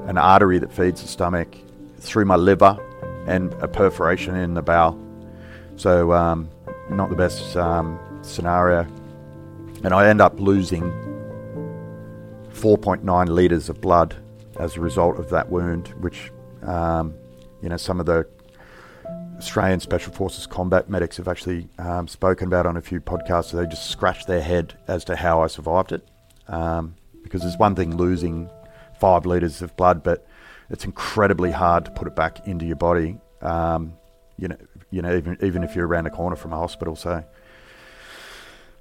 [0.07, 1.57] an artery that feeds the stomach,
[1.99, 2.79] through my liver,
[3.27, 4.99] and a perforation in the bowel.
[5.77, 6.51] So, um,
[6.91, 8.87] not the best um, scenario.
[9.85, 10.83] And I end up losing
[12.53, 14.15] 4.9 litres of blood
[14.61, 16.31] as a result of that wound, which,
[16.63, 17.15] um,
[17.63, 18.27] you know, some of the
[19.39, 23.47] Australian Special Forces combat medics have actually um, spoken about on a few podcasts.
[23.47, 26.07] So they just scratch their head as to how I survived it.
[26.47, 26.95] Um,
[27.33, 28.51] because there's one thing losing
[29.01, 30.27] five litres of blood, but
[30.69, 33.19] it's incredibly hard to put it back into your body.
[33.41, 33.95] Um,
[34.37, 34.57] you know,
[34.91, 36.95] you know, even even if you're around the corner from a hospital.
[36.95, 37.25] So,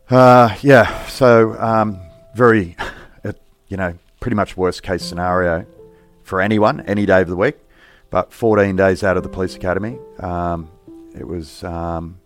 [0.09, 1.07] uh, yeah.
[1.07, 2.01] So um,
[2.35, 2.75] very,
[3.69, 5.65] you know, pretty much worst case scenario
[6.23, 7.57] for anyone any day of the week.
[8.09, 10.69] But 14 days out of the police academy, um,
[11.17, 12.19] it was um,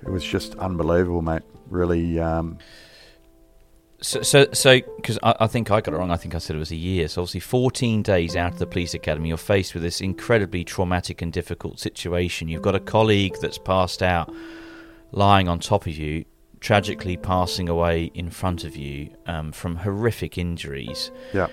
[0.00, 1.42] it was just unbelievable, mate.
[1.68, 2.18] Really.
[4.02, 6.10] So, so, so, because I, I, think I got it wrong.
[6.10, 7.08] I think I said it was a year.
[7.08, 11.22] So, obviously, 14 days out of the police academy, you're faced with this incredibly traumatic
[11.22, 12.48] and difficult situation.
[12.48, 14.32] You've got a colleague that's passed out,
[15.12, 16.26] lying on top of you,
[16.60, 21.10] tragically passing away in front of you um, from horrific injuries.
[21.32, 21.46] Yeah.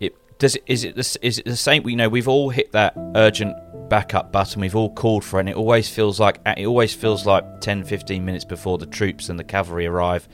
[0.00, 0.56] It does.
[0.56, 1.88] It, is it the, is it the same?
[1.88, 3.56] You know, we've all hit that urgent
[3.88, 4.60] backup button.
[4.60, 5.40] We've all called for it.
[5.40, 9.28] And it always feels like it always feels like 10, 15 minutes before the troops
[9.28, 10.28] and the cavalry arrive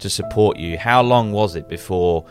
[0.00, 0.78] to support you.
[0.78, 2.26] How long was it before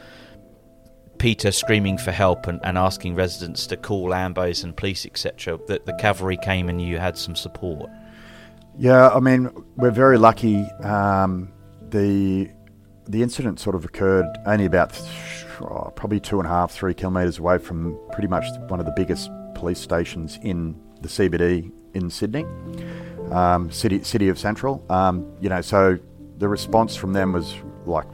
[1.18, 5.86] Peter screaming for help and, and asking residents to call ambos and police, etc., that
[5.86, 7.90] the cavalry came and you had some support?
[8.78, 10.64] Yeah, I mean, we're very lucky.
[10.84, 11.52] Um,
[11.90, 12.50] the
[13.08, 14.98] the incident sort of occurred only about
[15.62, 18.94] oh, probably two and a half, three kilometres away from pretty much one of the
[18.96, 22.46] biggest police stations in the CBD in Sydney,
[23.32, 24.86] um, city city of Central.
[24.90, 25.98] Um, you know, so
[26.40, 27.54] the response from them was
[27.86, 28.08] like,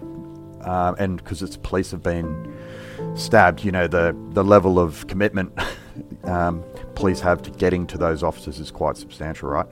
[0.62, 2.54] uh, and because its police have been
[3.16, 5.58] stabbed, you know, the the level of commitment
[6.24, 6.64] um,
[6.96, 9.68] police have to getting to those officers is quite substantial, right?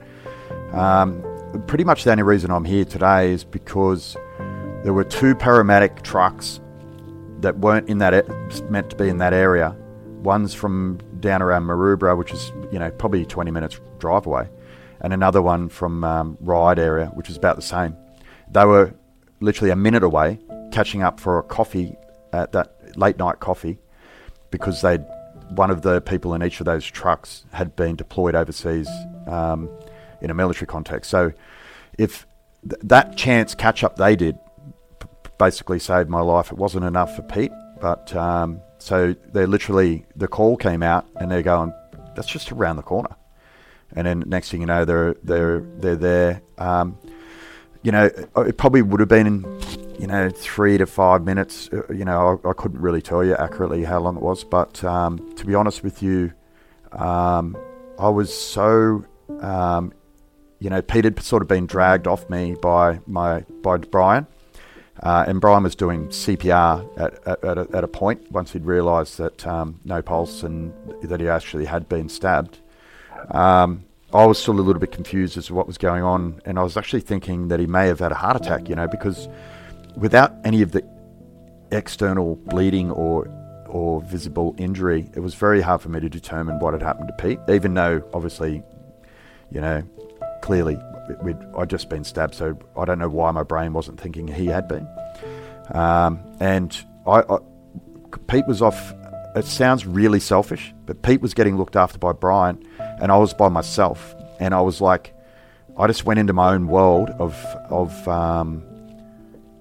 [0.72, 1.22] Um,
[1.66, 4.16] pretty much the only reason I'm here today is because
[4.82, 6.60] there were two paramedic trucks
[7.40, 8.28] that weren't in that
[8.70, 9.76] meant to be in that area.
[10.22, 14.48] One's from down around Maroubra, which is you know probably 20 minutes drive away,
[15.00, 17.96] and another one from um, Ryde area, which is about the same.
[18.54, 18.94] They were
[19.40, 20.38] literally a minute away,
[20.72, 21.96] catching up for a coffee
[22.32, 23.78] at that late night coffee,
[24.50, 25.04] because they'd
[25.50, 28.88] one of the people in each of those trucks had been deployed overseas
[29.26, 29.68] um,
[30.22, 31.10] in a military context.
[31.10, 31.32] So,
[31.98, 32.26] if
[32.68, 34.38] th- that chance catch up they did
[35.00, 37.52] p- basically saved my life, it wasn't enough for Pete.
[37.80, 41.72] But um, so they literally the call came out and they're going,
[42.14, 43.16] that's just around the corner.
[43.96, 46.42] And then next thing you know, they're they're they're there.
[46.58, 46.98] Um,
[47.84, 49.44] you know, it probably would have been
[49.98, 51.70] you know, three to five minutes.
[51.72, 54.82] Uh, you know, I, I couldn't really tell you accurately how long it was, but
[54.84, 56.32] um, to be honest with you,
[56.92, 57.56] um,
[57.98, 59.04] I was so,
[59.40, 59.92] um,
[60.58, 64.26] you know, Pete had sort of been dragged off me by my by Brian,
[65.02, 68.64] uh, and Brian was doing CPR at, at, at, a, at a point once he'd
[68.64, 72.58] realised that um, no pulse and that he actually had been stabbed.
[73.30, 76.58] Um, I was still a little bit confused as to what was going on, and
[76.58, 79.28] I was actually thinking that he may have had a heart attack, you know, because
[79.96, 80.84] without any of the
[81.72, 83.28] external bleeding or
[83.66, 87.14] or visible injury, it was very hard for me to determine what had happened to
[87.24, 88.62] Pete, even though obviously,
[89.50, 89.82] you know,
[90.42, 90.78] clearly
[91.58, 94.68] I'd just been stabbed, so I don't know why my brain wasn't thinking he had
[94.68, 94.86] been.
[95.72, 97.38] Um, and I, I,
[98.28, 98.94] Pete was off.
[99.34, 102.64] It sounds really selfish, but Pete was getting looked after by Brian
[103.00, 105.14] and I was by myself, and I was like,
[105.76, 107.34] I just went into my own world of
[107.68, 108.62] of um,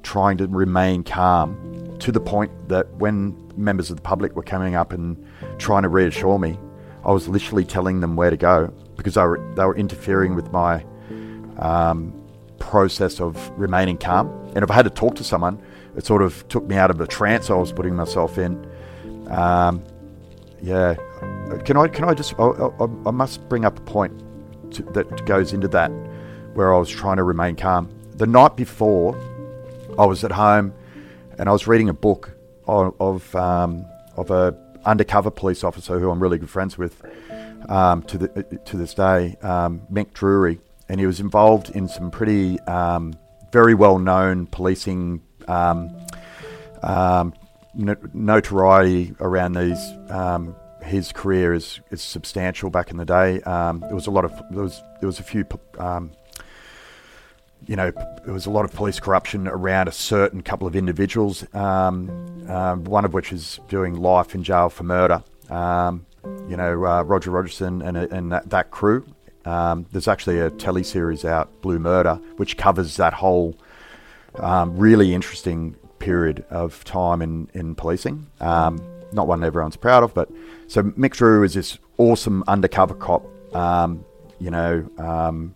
[0.03, 4.75] trying to remain calm to the point that when members of the public were coming
[4.75, 5.17] up and
[5.57, 6.59] trying to reassure me,
[7.03, 10.51] I was literally telling them where to go because they were they were interfering with
[10.51, 10.85] my
[11.57, 12.13] um,
[12.59, 14.29] process of remaining calm.
[14.55, 15.61] And if I had to talk to someone,
[15.97, 18.69] it sort of took me out of the trance I was putting myself in.
[19.27, 19.83] Um,
[20.61, 20.95] yeah,
[21.65, 24.13] can I can I just I, I, I must bring up a point
[24.73, 25.89] to, that goes into that
[26.53, 27.89] where I was trying to remain calm.
[28.15, 29.17] The night before,
[29.97, 30.73] I was at home
[31.37, 32.31] and I was reading a book
[32.67, 34.55] of of, um, of a
[34.85, 37.01] undercover police officer who I'm really good friends with
[37.69, 40.59] um, to the to this day, um, Mick Drury,
[40.89, 43.13] and he was involved in some pretty um,
[43.51, 45.95] very well known policing um,
[46.81, 47.33] um,
[47.75, 53.41] notoriety around these um, his career is, is substantial back in the day.
[53.41, 55.45] Um, there was a lot of there was there was a few
[55.77, 56.11] um,
[57.65, 57.91] you know
[58.25, 61.45] there was a lot of police corruption around a certain couple of individuals.
[61.53, 62.09] Um,
[62.49, 65.23] um one of which is doing life in jail for murder.
[65.49, 66.05] Um,
[66.47, 69.05] you know uh, Roger Rogerson and and that, that crew.
[69.45, 73.57] Um, there's actually a telly series out, Blue Murder, which covers that whole
[74.79, 78.27] really interesting period of time in in policing.
[79.13, 80.29] not one everyone's proud of, but
[80.67, 83.23] so Mick Drury is this awesome undercover cop.
[83.55, 84.03] Um,
[84.39, 85.55] you know, um,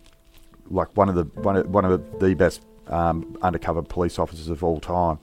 [0.70, 4.64] like one of the one of, one of the best um, undercover police officers of
[4.64, 5.18] all time.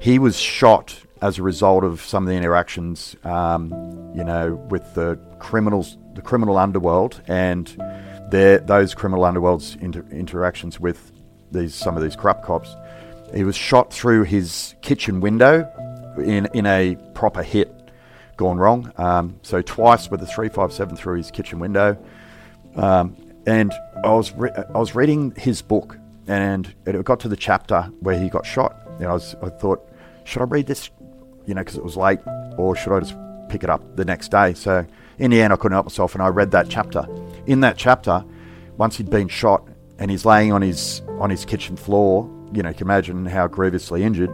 [0.00, 3.70] He was shot as a result of some of the interactions, um,
[4.14, 7.66] you know, with the criminals, the criminal underworld, and
[8.30, 11.10] their those criminal underworld's inter- interactions with
[11.50, 12.76] these some of these corrupt cops.
[13.34, 15.68] He was shot through his kitchen window
[16.18, 17.90] in in a proper hit,
[18.36, 18.92] gone wrong.
[18.96, 21.98] Um, so twice with a three five seven through his kitchen window.
[22.76, 23.16] Um,
[23.46, 23.72] and
[24.04, 28.18] I was re- I was reading his book, and it got to the chapter where
[28.18, 28.76] he got shot.
[28.98, 29.86] And I was I thought,
[30.24, 30.90] should I read this?
[31.46, 32.20] You know, because it was late,
[32.56, 33.16] or should I just
[33.48, 34.54] pick it up the next day?
[34.54, 34.86] So
[35.18, 37.06] in the end, I couldn't help myself, and I read that chapter.
[37.46, 38.24] In that chapter,
[38.76, 39.68] once he'd been shot
[39.98, 43.46] and he's laying on his on his kitchen floor, you know, you can imagine how
[43.46, 44.30] grievously injured.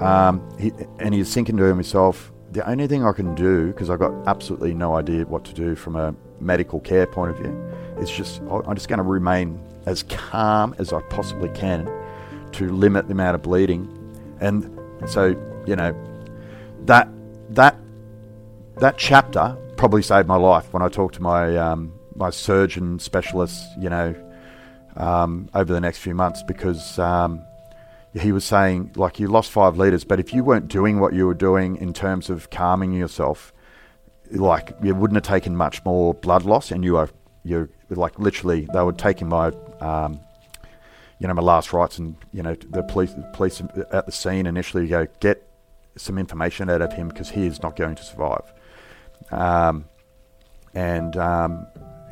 [0.00, 3.98] Um, he, and he's thinking to himself, the only thing I can do, because I've
[3.98, 7.52] got absolutely no idea what to do from a medical care point of view,
[7.98, 11.90] is just I'm just going to remain as calm as I possibly can
[12.52, 13.88] to limit the amount of bleeding.
[14.40, 15.36] And so,
[15.66, 15.94] you know,
[16.84, 17.08] that
[17.50, 17.76] that
[18.76, 23.64] that chapter probably saved my life when I talked to my um, my surgeon specialist,
[23.78, 24.14] you know,
[24.96, 27.44] um, over the next few months because um,
[28.14, 31.26] he was saying like you lost five liters, but if you weren't doing what you
[31.26, 33.52] were doing in terms of calming yourself,
[34.30, 37.08] like you wouldn't have taken much more blood loss, and you are
[37.44, 39.48] you like literally they were taking my
[39.80, 40.20] um,
[41.18, 44.86] you know my last rites, and you know the police police at the scene initially
[44.86, 45.48] go get
[45.96, 48.52] some information out of him because he is not going to survive.
[49.30, 49.86] Um,
[50.74, 51.66] and um,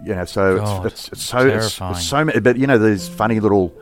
[0.04, 2.78] you know, so God, it's, it's, it's so it's, it's so many, but you know,
[2.78, 3.74] these funny little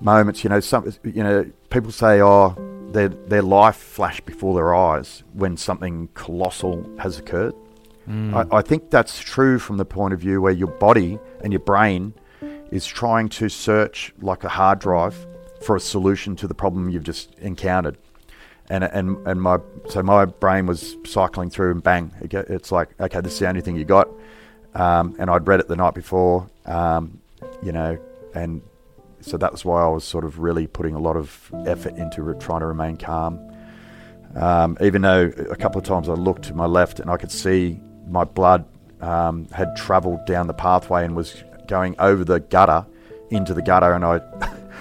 [0.00, 0.44] moments.
[0.44, 2.56] You know, some you know, people say, oh,
[2.92, 7.54] their their life flashed before their eyes when something colossal has occurred.
[8.08, 8.34] Mm.
[8.52, 11.60] I, I think that's true from the point of view where your body and your
[11.60, 12.14] brain
[12.70, 15.26] is trying to search like a hard drive
[15.62, 17.96] for a solution to the problem you've just encountered.
[18.70, 23.20] And, and and my so my brain was cycling through and bang it's like okay
[23.20, 24.08] this is the only thing you got
[24.74, 27.20] um, and I'd read it the night before um,
[27.62, 27.98] you know
[28.34, 28.62] and
[29.22, 32.22] so that was why I was sort of really putting a lot of effort into
[32.22, 33.40] re- trying to remain calm.
[34.34, 37.30] Um, even though a couple of times I looked to my left and I could
[37.30, 38.64] see my blood
[39.00, 42.86] um, had travelled down the pathway and was going over the gutter
[43.30, 44.20] into the gutter, and I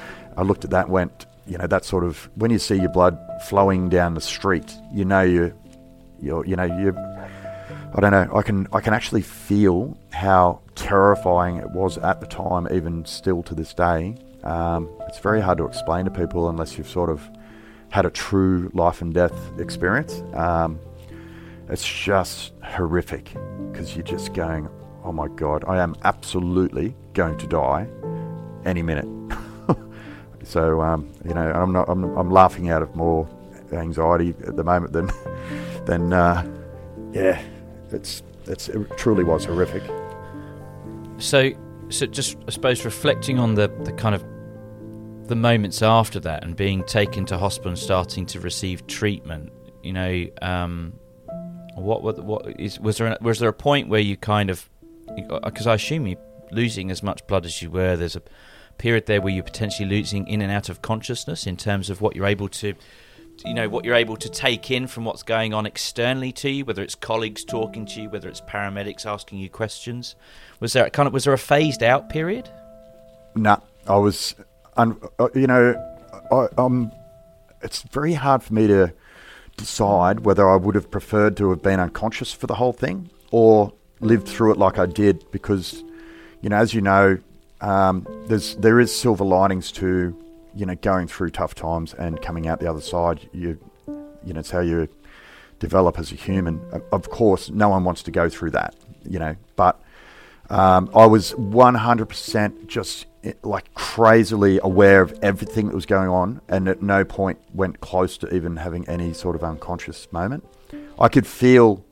[0.38, 2.90] I looked at that and went, you know, that sort of when you see your
[2.90, 5.54] blood flowing down the street, you know you
[6.20, 6.96] you you know you
[7.94, 12.28] I don't know I can I can actually feel how terrifying it was at the
[12.28, 14.16] time, even still to this day.
[14.44, 17.22] Um, it's very hard to explain to people unless you've sort of
[17.90, 20.24] had a true life and death experience.
[20.34, 20.80] Um,
[21.70, 23.32] it's just horrific
[23.72, 24.68] because you're just going,
[25.04, 27.88] oh my God, I am absolutely going to die
[28.66, 29.08] any minute.
[30.44, 33.28] so, um, you know, I'm, not, I'm, I'm laughing out of more
[33.72, 35.12] anxiety at the moment than,
[35.86, 36.46] than uh,
[37.14, 37.42] yeah,
[37.94, 39.84] it's, it's, it truly was horrific.
[41.18, 41.52] So,
[41.90, 44.24] so just I suppose reflecting on the, the kind of
[45.28, 49.52] the moments after that and being taken to hospital and starting to receive treatment,
[49.84, 50.94] you know, um,
[51.76, 54.70] what what what is was there was there a point where you kind of
[55.44, 56.18] because I assume you
[56.52, 58.22] losing as much blood as you were, there's a
[58.78, 62.16] period there where you're potentially losing in and out of consciousness in terms of what
[62.16, 62.74] you're able to
[63.46, 66.66] you know what you're able to take in from what's going on externally to you
[66.66, 70.16] whether it's colleagues talking to you whether it's paramedics asking you questions.
[70.60, 72.50] Was there a kind of was there a phased out period?
[73.36, 74.36] No, I was,
[74.78, 75.74] un, uh, you know,
[76.32, 76.92] I, um,
[77.62, 78.94] it's very hard for me to
[79.58, 83.74] decide whether I would have preferred to have been unconscious for the whole thing or
[84.00, 85.84] lived through it like I did because,
[86.42, 87.18] you know, as you know,
[87.62, 90.16] um, there's there is silver linings to,
[90.56, 93.30] you know, going through tough times and coming out the other side.
[93.34, 93.60] You,
[94.24, 94.88] you know, it's how you
[95.60, 96.62] develop as a human.
[96.92, 98.76] Of- course, no one wants to go through that,
[99.08, 99.82] you know, but
[100.50, 106.42] um, I was 100% just eh, like crazily aware of everything that was going on,
[106.50, 110.44] and at no point went close to even having any sort of unconscious moment.
[111.00, 111.86] I could feel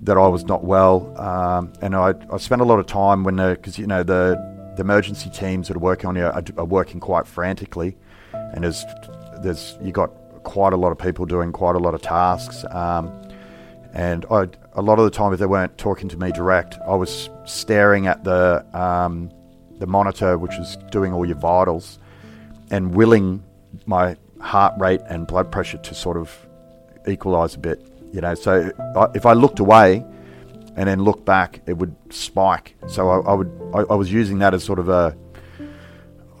[0.00, 3.36] that I was not well, um, and I, I spent a lot of time when
[3.36, 6.64] the because you know the the emergency teams that are working on you are, are
[6.64, 7.96] working quite frantically,
[8.32, 8.84] and there's
[9.42, 10.10] there's you got
[10.44, 12.64] quite a lot of people doing quite a lot of tasks.
[12.70, 13.10] Um,
[13.92, 16.94] and I, a lot of the time, if they weren't talking to me direct, I
[16.94, 19.30] was staring at the um,
[19.78, 21.98] the monitor, which is doing all your vitals,
[22.70, 23.42] and willing
[23.86, 26.46] my heart rate and blood pressure to sort of
[27.08, 27.80] equalize a bit.
[28.12, 28.70] You know, so
[29.14, 30.04] if I looked away
[30.76, 32.76] and then look back, it would spike.
[32.86, 35.16] So I, I would I, I was using that as sort of a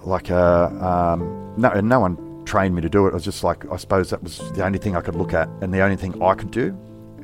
[0.04, 3.10] like a um, no, no one trained me to do it.
[3.10, 5.48] I was just like I suppose that was the only thing I could look at
[5.62, 6.78] and the only thing I could do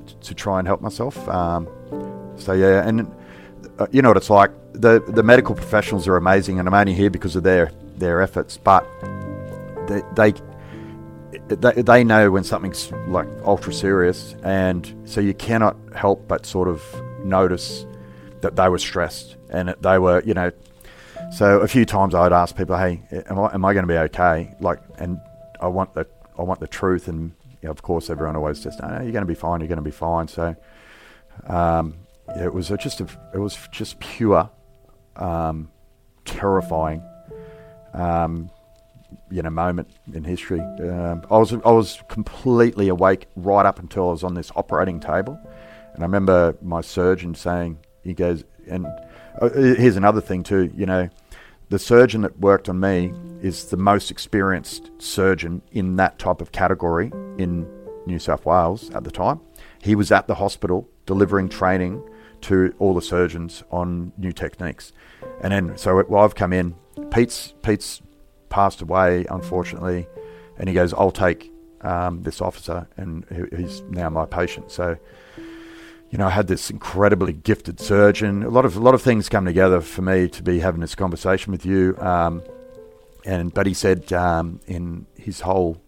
[0.07, 1.29] t- to try and help myself.
[1.29, 1.69] Um,
[2.37, 3.11] so yeah, and
[3.79, 4.51] uh, you know what it's like.
[4.73, 8.57] The the medical professionals are amazing, and I'm only here because of their their efforts.
[8.57, 8.87] But
[9.87, 10.33] they, they
[11.49, 16.69] they, they know when something's like ultra serious, and so you cannot help but sort
[16.69, 16.83] of
[17.25, 17.87] notice
[18.41, 20.51] that they were stressed and they were, you know.
[21.33, 23.99] So a few times I'd ask people, "Hey, am I, am I going to be
[23.99, 25.19] okay?" Like, and
[25.61, 26.07] I want the
[26.39, 29.13] I want the truth, and you know, of course everyone always says, "No, no you're
[29.13, 29.61] going to be fine.
[29.61, 30.55] You're going to be fine." So
[31.47, 31.95] um,
[32.37, 34.51] it was just a, it was just pure,
[35.17, 35.71] um,
[36.25, 37.03] terrifying.
[37.95, 38.51] Um,
[39.33, 40.61] you know moment in history.
[40.61, 45.01] Um, I was I was completely awake right up until I was on this operating
[45.01, 45.39] table,
[45.95, 48.87] and I remember my surgeon saying, he goes, and
[49.41, 51.09] uh, here's another thing too, you know,
[51.71, 56.53] the surgeon that worked on me is the most experienced surgeon in that type of
[56.53, 57.67] category in
[58.07, 59.41] New South Wales at the time.
[59.81, 62.03] He was at the hospital delivering training
[62.43, 64.93] to all the surgeons on new techniques.
[65.43, 66.75] And then, so well, I've come in.
[67.11, 68.03] Pete's Pete's
[68.53, 70.07] passed away, unfortunately,
[70.59, 71.51] and he goes, "I'll take
[71.81, 73.25] um, this officer," and
[73.57, 74.71] he's now my patient.
[74.71, 74.97] So,
[76.11, 78.43] you know, I had this incredibly gifted surgeon.
[78.43, 80.95] A lot of a lot of things come together for me to be having this
[80.95, 81.97] conversation with you.
[81.99, 82.43] Um,
[83.25, 85.81] and but he said um, in his whole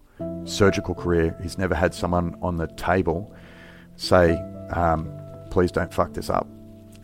[0.45, 3.33] surgical career, he's never had someone on the table
[3.97, 4.39] say,
[4.71, 5.13] um,
[5.51, 6.49] "Please don't fuck this up."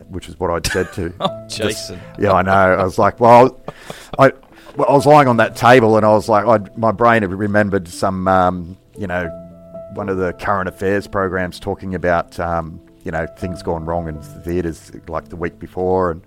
[0.09, 1.97] Which is what I'd said to oh, Jason.
[1.97, 2.51] This, yeah, I know.
[2.51, 3.61] I was like, well,
[4.19, 4.33] I
[4.75, 7.31] well, I was lying on that table and I was like, I'd, my brain had
[7.31, 9.27] remembered some, um, you know,
[9.93, 14.21] one of the current affairs programs talking about, um, you know, things gone wrong in
[14.21, 16.11] theatres like the week before.
[16.11, 16.23] And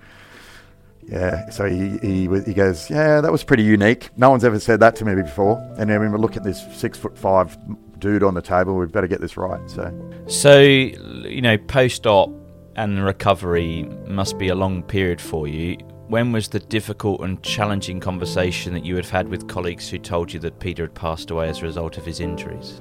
[1.06, 4.10] yeah, so he, he, he goes, yeah, that was pretty unique.
[4.16, 5.58] No one's ever said that to me before.
[5.78, 7.56] And then we look at this six foot five
[7.98, 8.76] dude on the table.
[8.76, 9.70] We've got to get this right.
[9.70, 9.92] So,
[10.26, 12.30] so you know, post op
[12.76, 15.78] and recovery must be a long period for you
[16.08, 20.32] when was the difficult and challenging conversation that you had had with colleagues who told
[20.32, 22.80] you that Peter had passed away as a result of his injuries?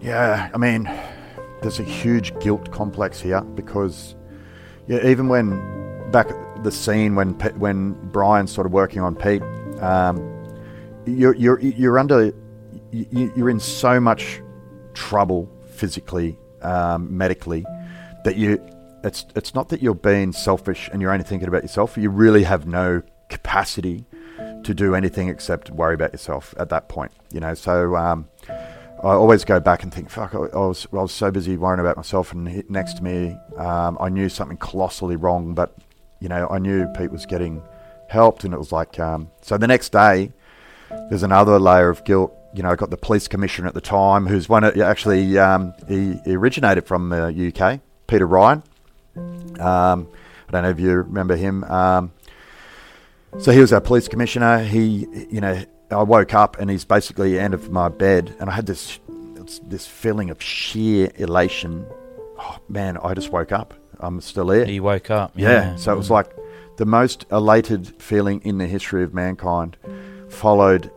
[0.00, 0.90] Yeah, I mean,
[1.62, 4.14] there's a huge guilt complex here because,
[4.86, 5.58] yeah, even when
[6.10, 9.42] back at the scene when when Brian's sort of working on Pete,
[9.80, 10.18] um,
[11.06, 12.32] you're you're you're under
[12.90, 14.40] you're in so much
[14.94, 17.64] trouble physically, um, medically,
[18.24, 18.58] that you
[19.04, 21.96] it's it's not that you're being selfish and you're only thinking about yourself.
[21.96, 24.04] You really have no capacity
[24.64, 27.12] to do anything except worry about yourself at that point.
[27.32, 31.12] You know, so um, I always go back and think, fuck, I, was I was
[31.12, 35.54] so busy worrying about myself, and next to me, um, I knew something colossally wrong,
[35.54, 35.74] but
[36.20, 37.62] you know, I knew Pete was getting
[38.08, 40.32] helped, and it was like, um, so the next day,
[41.08, 42.32] there's another layer of guilt.
[42.54, 46.20] You know, I got the police commissioner at the time, who's one actually um, he,
[46.24, 48.62] he originated from the UK, Peter Ryan
[49.16, 50.08] um,
[50.48, 51.64] I don't know if you remember him.
[51.64, 52.12] Um,
[53.38, 54.62] so he was our police commissioner.
[54.62, 58.52] He, you know, I woke up and he's basically end of my bed, and I
[58.52, 59.00] had this
[59.64, 61.86] this feeling of sheer elation.
[62.38, 63.74] Oh man, I just woke up.
[64.00, 64.66] I'm still here.
[64.66, 65.32] You woke up.
[65.34, 65.48] Yeah.
[65.48, 65.76] yeah.
[65.76, 66.34] So it was like
[66.76, 69.76] the most elated feeling in the history of mankind,
[70.28, 70.90] followed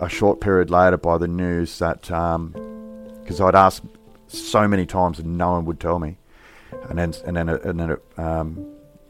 [0.00, 3.84] a short period later by the news that because um, I'd asked
[4.28, 6.18] so many times and no one would tell me
[6.88, 8.66] and then and then and then it, um,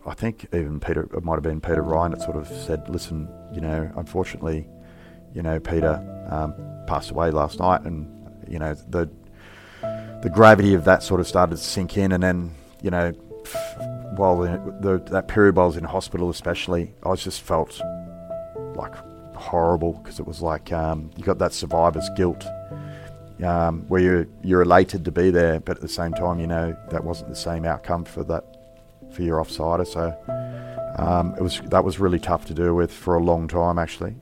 [0.07, 3.29] I think even Peter it might have been Peter Ryan that sort of said, listen,
[3.53, 4.69] you know, unfortunately,
[5.35, 6.55] you know, Peter um,
[6.87, 8.09] passed away last night, and
[8.49, 9.11] you know the
[10.23, 13.11] the gravity of that sort of started to sink in, and then you know,
[14.17, 17.81] while the, the, that period while I was in hospital, especially, I just felt
[18.75, 18.95] like
[19.35, 22.45] horrible because it was like um, you got that survivor's guilt
[23.45, 26.77] um, where you're, you're elated to be there, but at the same time, you know
[26.91, 28.45] that wasn't the same outcome for that
[29.13, 29.87] for your offsider.
[29.87, 30.15] So
[30.99, 34.15] um, it was that was really tough to deal with for a long time, actually.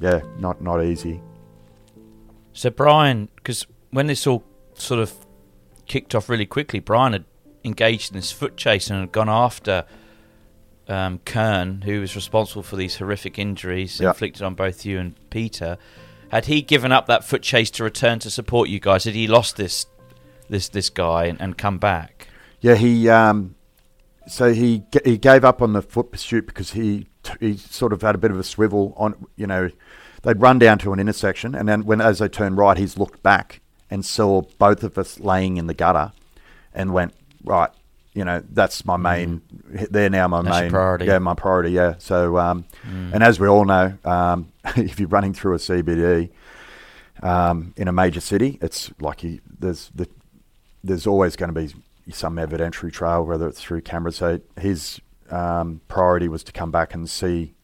[0.00, 1.20] Yeah, not not easy.
[2.52, 5.14] So Brian, because when this all sort of
[5.86, 7.24] kicked off really quickly, Brian had
[7.64, 9.84] engaged in this foot chase and had gone after
[10.88, 14.14] um, Kern, who was responsible for these horrific injuries yep.
[14.14, 15.78] inflicted on both you and Peter,
[16.30, 19.04] had he given up that foot chase to return to support you guys?
[19.04, 19.86] Had he lost this
[20.48, 22.28] this this guy and, and come back?
[22.60, 23.54] Yeah, he um,
[24.28, 27.06] so he he gave up on the foot pursuit because he
[27.40, 29.70] he sort of had a bit of a swivel on you know
[30.22, 33.22] they'd run down to an intersection and then when as they turned right he's looked
[33.22, 33.60] back
[33.90, 36.12] and saw both of us laying in the gutter
[36.74, 37.14] and went
[37.44, 37.70] right
[38.14, 39.40] you know that's my main.
[39.70, 39.90] Mm.
[39.90, 41.06] They're now my that's main priority.
[41.06, 41.70] Yeah, my priority.
[41.70, 41.94] Yeah.
[41.98, 43.12] So, um, mm.
[43.12, 46.30] and as we all know, um, if you're running through a CBD
[47.22, 50.08] um, in a major city, it's like you, there's the,
[50.82, 51.72] there's always going to be
[52.12, 54.16] some evidentiary trail, whether it's through cameras.
[54.16, 55.00] So his
[55.30, 57.54] um, priority was to come back and see,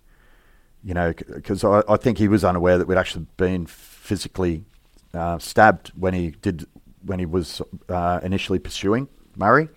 [0.83, 4.65] you know, because I, I, think he was unaware that we'd actually been physically
[5.15, 6.67] uh, stabbed when he did
[7.05, 9.69] when he was uh, initially pursuing Murray,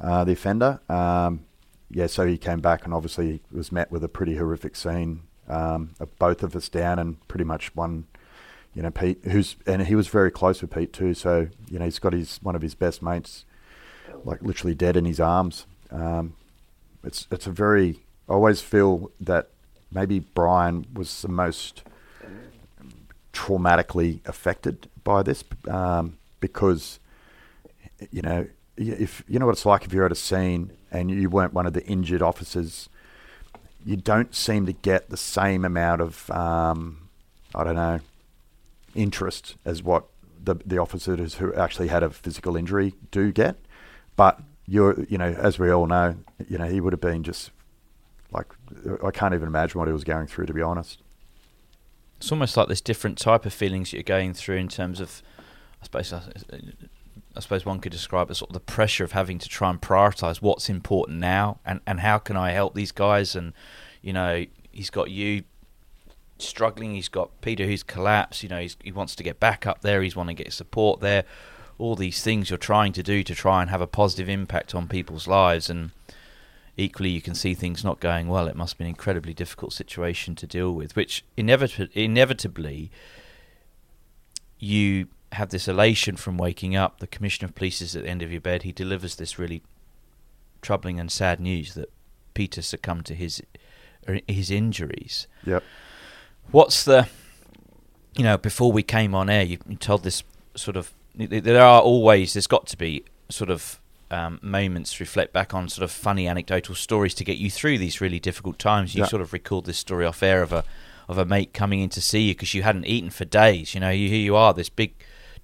[0.00, 0.80] uh, the offender.
[0.88, 1.44] Um,
[1.90, 5.22] yeah, so he came back and obviously he was met with a pretty horrific scene
[5.48, 8.06] um, of both of us down and pretty much one,
[8.74, 11.14] you know, Pete, who's and he was very close with Pete too.
[11.14, 13.44] So you know, he's got his one of his best mates,
[14.24, 15.66] like literally dead in his arms.
[15.90, 16.34] Um,
[17.04, 18.00] it's it's a very.
[18.28, 19.50] I always feel that
[19.92, 21.84] maybe Brian was the most
[23.32, 26.98] traumatically affected by this um, because
[28.10, 31.30] you know if you know what it's like if you're at a scene and you
[31.30, 32.88] weren't one of the injured officers,
[33.84, 37.08] you don't seem to get the same amount of um,
[37.54, 38.00] I don't know
[38.94, 40.06] interest as what
[40.42, 43.56] the the officers who actually had a physical injury do get.
[44.16, 46.16] But you're you know as we all know,
[46.48, 47.50] you know he would have been just
[48.32, 48.46] like
[49.04, 51.02] I can't even imagine what he was going through to be honest.
[52.18, 55.22] It's almost like this different type of feelings you're going through in terms of,
[55.82, 56.22] I suppose, uh,
[57.36, 59.80] I suppose one could describe as sort of the pressure of having to try and
[59.80, 63.36] prioritize what's important now and, and how can I help these guys?
[63.36, 63.52] And
[64.00, 65.44] you know he's got you
[66.38, 70.02] struggling he's got Peter who's collapsed you know he wants to get back up there
[70.02, 71.24] he's wanting to get support there.
[71.78, 74.88] All these things you're trying to do to try and have a positive impact on
[74.88, 75.68] people's lives.
[75.68, 75.90] And
[76.76, 78.48] equally you can see things not going well.
[78.48, 82.90] It must be an incredibly difficult situation to deal with which inevit- inevitably
[84.58, 87.00] you have this elation from waking up.
[87.00, 88.62] The commissioner of police is at the end of your bed.
[88.62, 89.62] He delivers this really
[90.62, 91.92] troubling and sad news that
[92.34, 93.42] Peter succumbed to his
[94.08, 95.26] er, his injuries.
[95.44, 95.62] Yep.
[96.50, 97.08] What's the
[98.16, 100.22] you know before we came on air, you, you told this
[100.54, 105.52] sort of there are always there's got to be sort of um, moments reflect back
[105.52, 108.94] on sort of funny anecdotal stories to get you through these really difficult times.
[108.94, 110.64] You sort of recalled this story off air of a
[111.08, 113.74] of a mate coming in to see you because you hadn't eaten for days.
[113.74, 114.94] You know, here you are, this big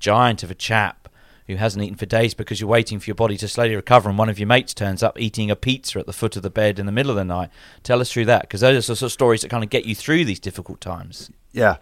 [0.02, 1.08] giant of a chap
[1.46, 4.18] who hasn't eaten for days because you're waiting for your body to slowly recover, and
[4.18, 6.78] one of your mates turns up eating a pizza at the foot of the bed
[6.78, 7.50] in the middle of the night.
[7.82, 9.94] Tell us through that because those are sort of stories that kind of get you
[9.94, 11.30] through these difficult times.
[11.52, 11.76] Yeah.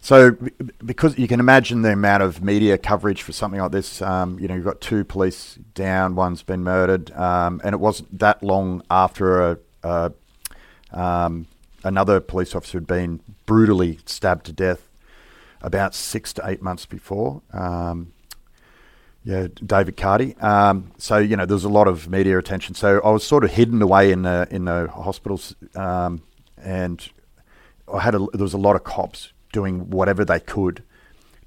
[0.00, 0.36] So,
[0.84, 4.46] because you can imagine the amount of media coverage for something like this, um, you
[4.46, 8.82] know, you've got two police down, one's been murdered, um, and it wasn't that long
[8.88, 10.12] after a, a
[10.92, 11.46] um,
[11.82, 14.86] another police officer had been brutally stabbed to death
[15.66, 17.42] about six to eight months before.
[17.52, 18.12] Um,
[19.24, 20.36] yeah, David Carty.
[20.36, 22.76] Um, so you know, there was a lot of media attention.
[22.76, 26.22] So I was sort of hidden away in the in the hospitals, um,
[26.56, 27.06] and
[27.92, 30.84] I had a, there was a lot of cops doing whatever they could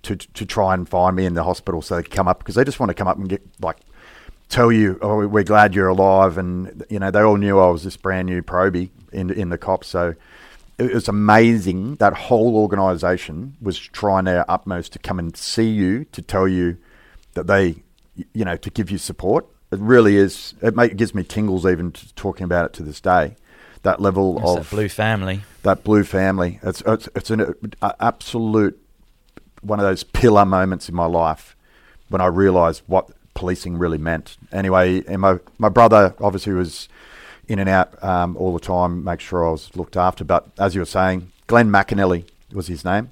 [0.04, 2.64] to to try and find me in the hospital so they come up because they
[2.64, 3.78] just want to come up and get like
[4.50, 7.84] tell you, oh, we're glad you're alive, and you know they all knew I was
[7.84, 9.88] this brand new probie in in the cops.
[9.88, 10.16] So
[10.80, 16.06] it was amazing that whole organisation was trying their utmost to come and see you
[16.06, 16.78] to tell you
[17.34, 17.84] that they,
[18.34, 19.46] you know, to give you support.
[19.72, 20.56] It really is.
[20.62, 23.36] It, make, it gives me tingles even talking about it to this day.
[23.84, 25.42] That level That's of that blue family.
[25.64, 26.60] That blue family.
[26.64, 28.82] It's it's, it's an absolute
[29.62, 31.56] one of those pillar moments in my life
[32.08, 34.38] when I realised what policing really meant.
[34.52, 36.90] Anyway, and my my brother obviously was
[37.50, 40.24] in and out um, all the time, make sure I was looked after.
[40.24, 42.24] But as you were saying, Glenn McEnallay
[42.54, 43.10] was his name.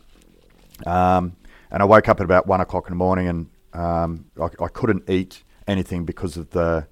[0.85, 1.35] Um,
[1.71, 4.67] and I woke up at about one o'clock in the morning and um, I, I,
[4.67, 6.87] couldn't eat anything because of the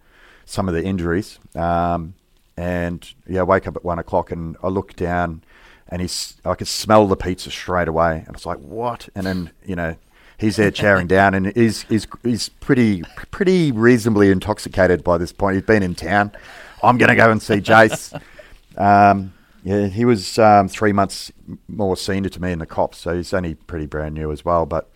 [0.45, 1.39] some of the injuries.
[1.55, 2.15] Um,
[2.57, 5.43] and yeah, I wake up at one o'clock and I look down
[5.87, 8.17] and he's I could smell the pizza straight away.
[8.17, 9.07] And I was like, what?
[9.15, 9.95] And then, you know,
[10.37, 15.55] he's there chowing down and he's, he's, he's pretty, pretty reasonably intoxicated by this point.
[15.55, 16.31] He's been in town.
[16.84, 18.19] I'm going to go and see Jace.
[18.78, 21.32] Um, yeah, he was um, three months
[21.67, 24.65] more senior to me in the cops, so he's only pretty brand new as well.
[24.65, 24.91] But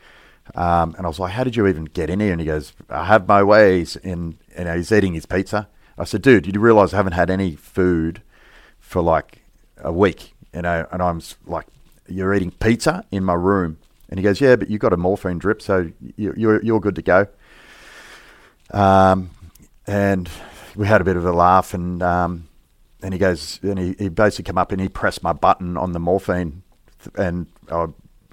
[0.54, 2.74] um, and I was like, "How did you even get in here?" And he goes,
[2.90, 5.68] "I have my ways." And you know, he's eating his pizza.
[5.98, 8.22] I said, "Dude, you realise I haven't had any food
[8.80, 9.44] for like
[9.78, 11.66] a week?" You know, and I'm like,
[12.08, 13.78] "You're eating pizza in my room?"
[14.10, 17.02] And he goes, "Yeah, but you've got a morphine drip, so you're you're good to
[17.02, 17.28] go."
[18.72, 19.32] Um,
[19.88, 20.30] and
[20.76, 22.48] we had a bit of a laugh, and um,
[23.02, 25.94] and he goes, and he, he basically came up and he pressed my button on
[25.94, 26.64] the morphine,
[27.16, 27.88] and I,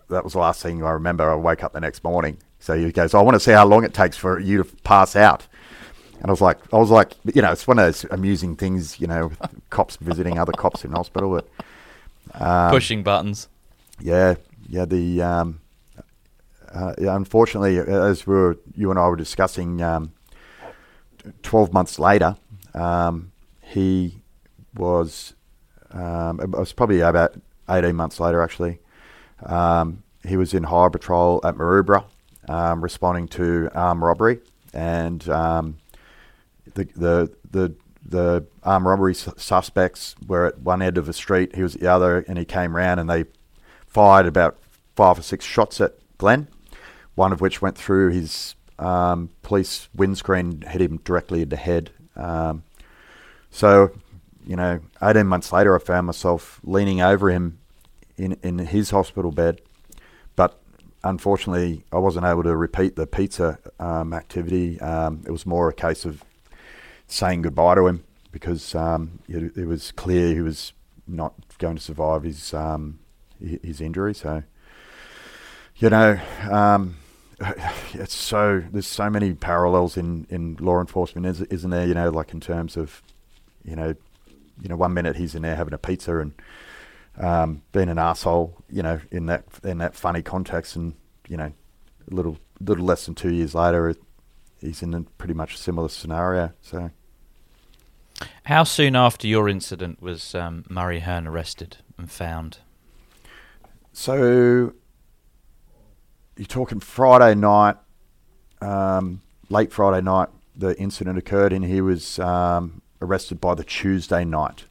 [0.09, 1.31] that was the last thing I remember.
[1.31, 3.85] I woke up the next morning, so he goes, I want to see how long
[3.85, 5.47] it takes for you to pass out.
[6.19, 8.99] And I was like, I was like, you know, it's one of those amusing things,
[8.99, 9.31] you know,
[9.71, 11.31] cops visiting other cops in hospital.
[11.31, 13.49] But, um, Pushing buttons.
[14.01, 14.37] Yeah,
[14.69, 14.85] yeah.
[14.85, 15.61] The um,
[16.73, 20.13] uh, yeah, unfortunately, as we were, you and I were discussing, um,
[21.43, 22.37] 12 months later,
[22.75, 24.23] um, he
[24.75, 25.35] was,
[25.91, 27.35] um, it was probably about
[27.69, 28.79] 18 months later actually,
[29.45, 32.05] um, he was in high patrol at Maroubra
[32.49, 34.41] um, responding to armed robbery.
[34.73, 35.77] And um,
[36.75, 37.75] the, the, the,
[38.05, 41.89] the armed robbery suspects were at one end of the street, he was at the
[41.89, 43.25] other, and he came round and they
[43.87, 44.59] fired about
[44.95, 46.49] five or six shots at Glenn,
[47.15, 51.91] one of which went through his um, police windscreen, hit him directly in the head.
[52.15, 52.63] Um,
[53.51, 53.91] so,
[54.47, 57.59] you know, 18 months later, I found myself leaning over him
[58.17, 59.61] in, in his hospital bed.
[60.35, 60.59] But
[61.03, 64.81] unfortunately, I wasn't able to repeat the pizza um, activity.
[64.81, 66.23] Um, it was more a case of
[67.07, 70.73] saying goodbye to him because um, it, it, was clear he was
[71.07, 72.99] not going to survive his um,
[73.41, 74.15] his injury.
[74.15, 74.43] So,
[75.77, 76.19] you know,
[76.51, 76.97] um,
[77.95, 81.87] it's so there's so many parallels in, in law enforcement, isn't there?
[81.87, 83.03] You know, like in terms of,
[83.65, 83.95] you know,
[84.61, 86.33] you know, one minute he's in there having a pizza and
[87.19, 90.95] um, being an asshole, you know, in that in that funny context, and
[91.29, 91.53] you know,
[92.11, 93.95] a little little less than two years later,
[94.61, 96.53] he's in a pretty much similar scenario.
[96.63, 96.91] So,
[98.45, 102.59] how soon after your incident was um, Murray Hearn arrested and found?
[103.93, 104.75] So
[106.37, 107.77] you're talking Friday night,
[108.61, 114.25] um, late Friday night, the incident occurred, and he was um, arrested by the Tuesday
[114.25, 114.67] night,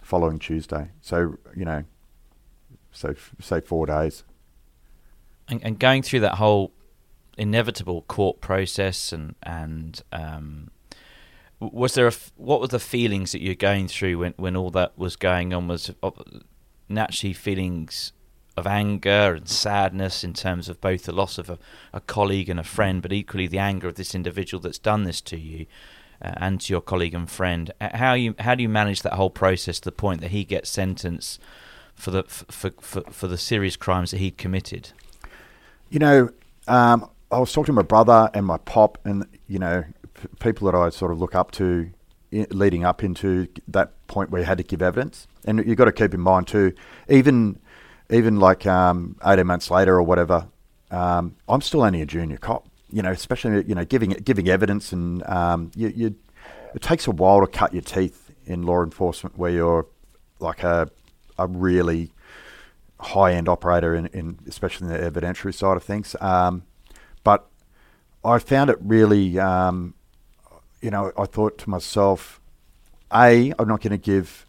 [0.00, 0.90] following Tuesday.
[1.00, 1.84] So you know,
[2.92, 4.24] so say four days.
[5.48, 6.72] And, and going through that whole
[7.36, 10.70] inevitable court process, and and um,
[11.58, 14.96] was there a, what were the feelings that you're going through when when all that
[14.96, 15.68] was going on?
[15.68, 15.90] Was
[16.88, 18.12] naturally feelings
[18.56, 21.58] of anger and sadness in terms of both the loss of a,
[21.92, 25.20] a, colleague and a friend, but equally the anger of this individual that's done this
[25.22, 25.66] to you
[26.20, 27.72] uh, and to your colleague and friend.
[27.80, 30.44] Uh, how you how do you manage that whole process to the point that he
[30.44, 31.40] gets sentenced
[31.94, 34.90] for the for for, for the serious crimes that he'd committed?
[35.88, 36.30] You know,
[36.68, 39.84] um, I was talking to my brother and my pop, and you know,
[40.14, 41.90] p- people that I sort of look up to.
[42.50, 45.92] leading up into that point where you had to give evidence, and you've got to
[45.92, 46.72] keep in mind too,
[47.08, 47.58] even
[48.10, 50.46] even like um, 18 months later or whatever,
[50.90, 52.66] um, I'm still only a junior cop.
[52.90, 56.14] You know, especially you know giving giving evidence and um, you, you,
[56.74, 59.86] it takes a while to cut your teeth in law enforcement where you're
[60.40, 60.90] like a
[61.38, 62.12] a really
[63.00, 66.14] high end operator in, in especially in the evidentiary side of things.
[66.20, 66.64] Um,
[67.24, 67.46] but
[68.24, 69.94] I found it really, um,
[70.80, 72.40] you know, I thought to myself,
[73.12, 74.46] a, I'm not going to give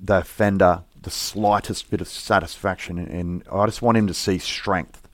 [0.00, 5.08] the offender the slightest bit of satisfaction, and I just want him to see strength.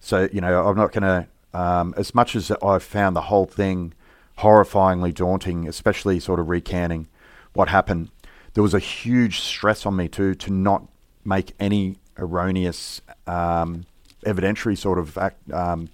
[0.00, 1.26] So you know, I'm not going to.
[1.52, 3.92] Um, as much as I've found the whole thing
[4.38, 7.08] horrifyingly daunting, especially sort of recanting
[7.54, 8.10] what happened,
[8.54, 10.86] there was a huge stress on me too to not
[11.24, 13.84] make any erroneous um,
[14.24, 15.88] evidentiary sort of act, um,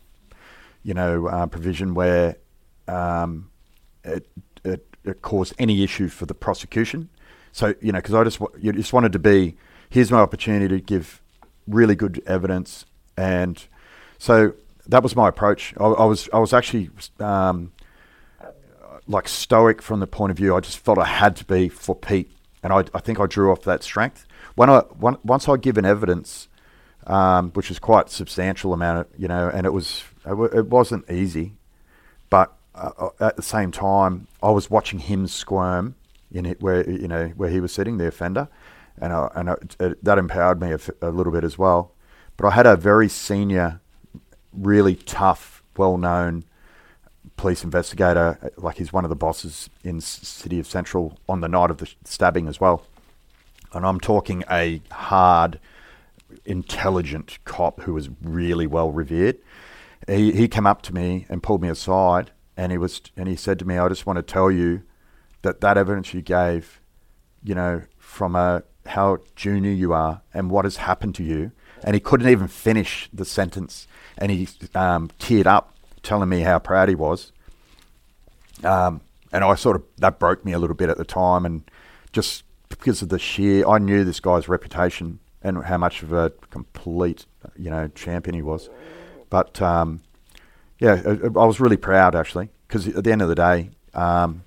[0.82, 2.36] you know, uh, provision where
[2.86, 3.50] um,
[4.04, 4.26] it,
[4.64, 7.08] it, it caused any issue for the prosecution.
[7.56, 9.56] So you know, because I just you just wanted to be
[9.88, 11.22] here's my opportunity to give
[11.66, 12.84] really good evidence,
[13.16, 13.66] and
[14.18, 14.52] so
[14.88, 15.72] that was my approach.
[15.80, 17.72] I, I was I was actually um,
[19.08, 20.54] like stoic from the point of view.
[20.54, 22.30] I just felt I had to be for Pete,
[22.62, 24.26] and I, I think I drew off that strength.
[24.54, 26.48] When I when, once I given evidence,
[27.06, 30.66] um, which was quite substantial amount, of, you know, and it was it, w- it
[30.66, 31.54] wasn't easy,
[32.28, 35.94] but uh, uh at the same time, I was watching him squirm
[36.30, 38.48] in it where you know where he was sitting, the offender,
[38.98, 41.92] and I, and I, it, that empowered me a, a little bit as well.
[42.36, 43.80] But I had a very senior,
[44.52, 46.44] really tough, well-known
[47.36, 51.70] police investigator, like he's one of the bosses in City of Central on the night
[51.70, 52.84] of the stabbing as well.
[53.72, 55.58] And I'm talking a hard,
[56.44, 59.38] intelligent cop who was really well revered.
[60.06, 63.36] He he came up to me and pulled me aside, and he was and he
[63.36, 64.82] said to me, "I just want to tell you
[65.46, 66.80] that that evidence you gave,
[67.42, 71.94] you know, from a how junior you are and what has happened to you, and
[71.94, 73.86] he couldn't even finish the sentence,
[74.18, 77.32] and he um, teared up, telling me how proud he was.
[78.64, 79.00] Um,
[79.32, 81.62] and I sort of that broke me a little bit at the time, and
[82.12, 86.30] just because of the sheer, I knew this guy's reputation and how much of a
[86.50, 87.26] complete,
[87.56, 88.68] you know, champion he was.
[89.30, 90.00] But um,
[90.80, 94.42] yeah, I, was really proud actually, because at the end of the day, um,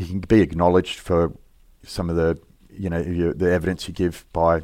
[0.00, 1.32] you can be acknowledged for
[1.82, 2.38] some of the
[2.70, 4.62] you know your, the evidence you give by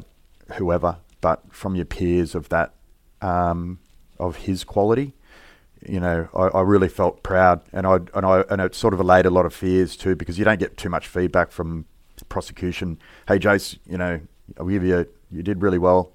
[0.55, 2.73] whoever, but from your peers of that
[3.21, 3.79] um,
[4.17, 5.13] of his quality,
[5.85, 8.99] you know, I, I really felt proud, and I and I and it sort of
[8.99, 11.85] allayed a lot of fears too, because you don't get too much feedback from
[12.29, 12.97] prosecution.
[13.27, 14.19] Hey, Jace, you know,
[14.59, 16.13] I'll give you you did really well.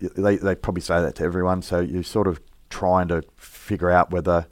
[0.00, 4.10] They they probably say that to everyone, so you're sort of trying to figure out
[4.10, 4.46] whether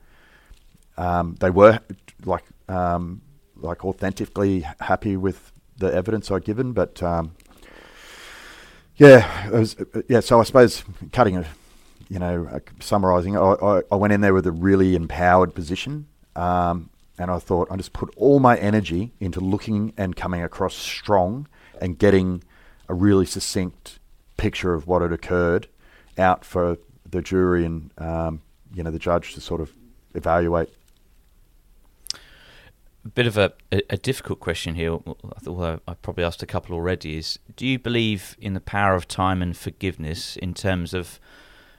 [0.97, 1.81] um, they were
[2.25, 3.23] like um,
[3.59, 7.35] like authentically happy with the evidence I'd given, but um,
[8.97, 9.77] yeah, was,
[10.09, 10.21] yeah.
[10.21, 11.47] So I suppose cutting it,
[12.09, 16.07] you know, uh, summarising, I, I, I, went in there with a really empowered position,
[16.35, 20.75] um, and I thought I just put all my energy into looking and coming across
[20.75, 21.47] strong
[21.81, 22.43] and getting
[22.89, 23.99] a really succinct
[24.37, 25.69] picture of what had occurred
[26.17, 26.79] out for
[27.09, 28.43] the jury and um,
[28.75, 29.73] you know the judge to sort of
[30.15, 30.71] evaluate
[33.09, 34.99] a bit of a, a, a, difficult question here,
[35.47, 39.09] although I probably asked a couple already, is do you believe in the power of
[39.09, 41.19] time and forgiveness in terms of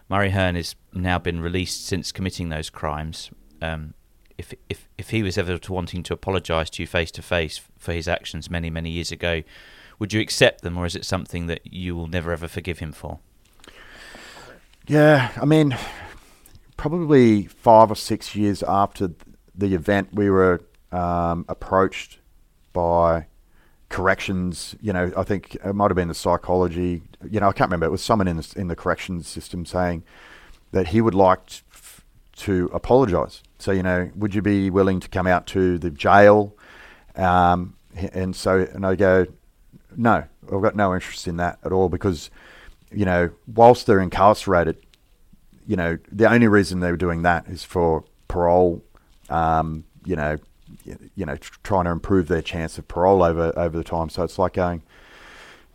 [0.09, 3.29] Murray Hearn has now been released since committing those crimes?
[3.61, 3.93] Um,
[4.39, 7.93] if, if, if he was ever wanting to apologise to you face to face for
[7.93, 9.43] his actions many, many years ago,
[9.99, 12.91] would you accept them or is it something that you will never ever forgive him
[12.91, 13.19] for?
[14.87, 15.77] Yeah, I mean,
[16.75, 19.11] probably five or six years after
[19.53, 20.61] the event, we were
[20.91, 22.19] um, approached
[22.73, 23.27] by
[23.89, 24.75] corrections.
[24.81, 27.03] You know, I think it might have been the psychology.
[27.29, 27.85] You know, I can't remember.
[27.85, 30.03] It was someone in the in the corrections system saying
[30.71, 31.41] that he would like
[32.39, 33.43] to apologise.
[33.57, 36.55] So, you know, would you be willing to come out to the jail?
[37.15, 37.75] Um,
[38.13, 39.25] and so, and I go,
[39.97, 42.29] no, I've got no interest in that at all because,
[42.91, 44.77] you know, whilst they're incarcerated,
[45.67, 48.83] you know, the only reason they were doing that is for parole,
[49.29, 50.37] um, you know,
[51.15, 54.09] you know, trying to improve their chance of parole over over the time.
[54.09, 54.81] So it's like going,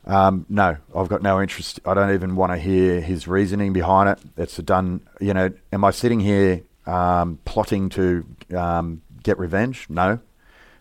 [0.07, 1.81] um, no, I've got no interest.
[1.85, 4.19] I don't even want to hear his reasoning behind it.
[4.37, 5.01] It's a done.
[5.21, 8.27] You know, am I sitting here um, plotting to
[8.57, 9.87] um, get revenge?
[9.89, 10.19] No,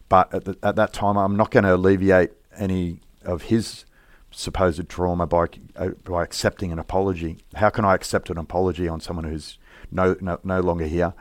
[0.10, 3.86] but at, the, at that time, I'm not going to alleviate any of his
[4.32, 5.46] supposed trauma by
[5.76, 7.38] uh, by accepting an apology.
[7.56, 9.58] How can I accept an apology on someone who's
[9.92, 11.14] no no, no longer here?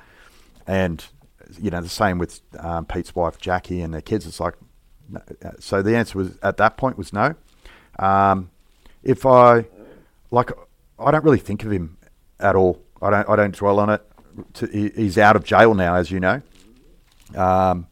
[0.67, 1.05] And
[1.61, 4.27] you know, the same with um, Pete's wife Jackie and their kids.
[4.27, 4.55] It's like,
[5.59, 7.35] so the answer was at that point was no.
[7.99, 8.51] Um,
[9.03, 9.67] if I
[10.31, 10.51] like,
[10.99, 11.99] I don't really think of him
[12.41, 12.83] at all.
[13.01, 13.29] I don't.
[13.29, 14.03] I don't dwell on it.
[14.95, 16.41] He's out of jail now, as you know.
[17.35, 17.89] Um,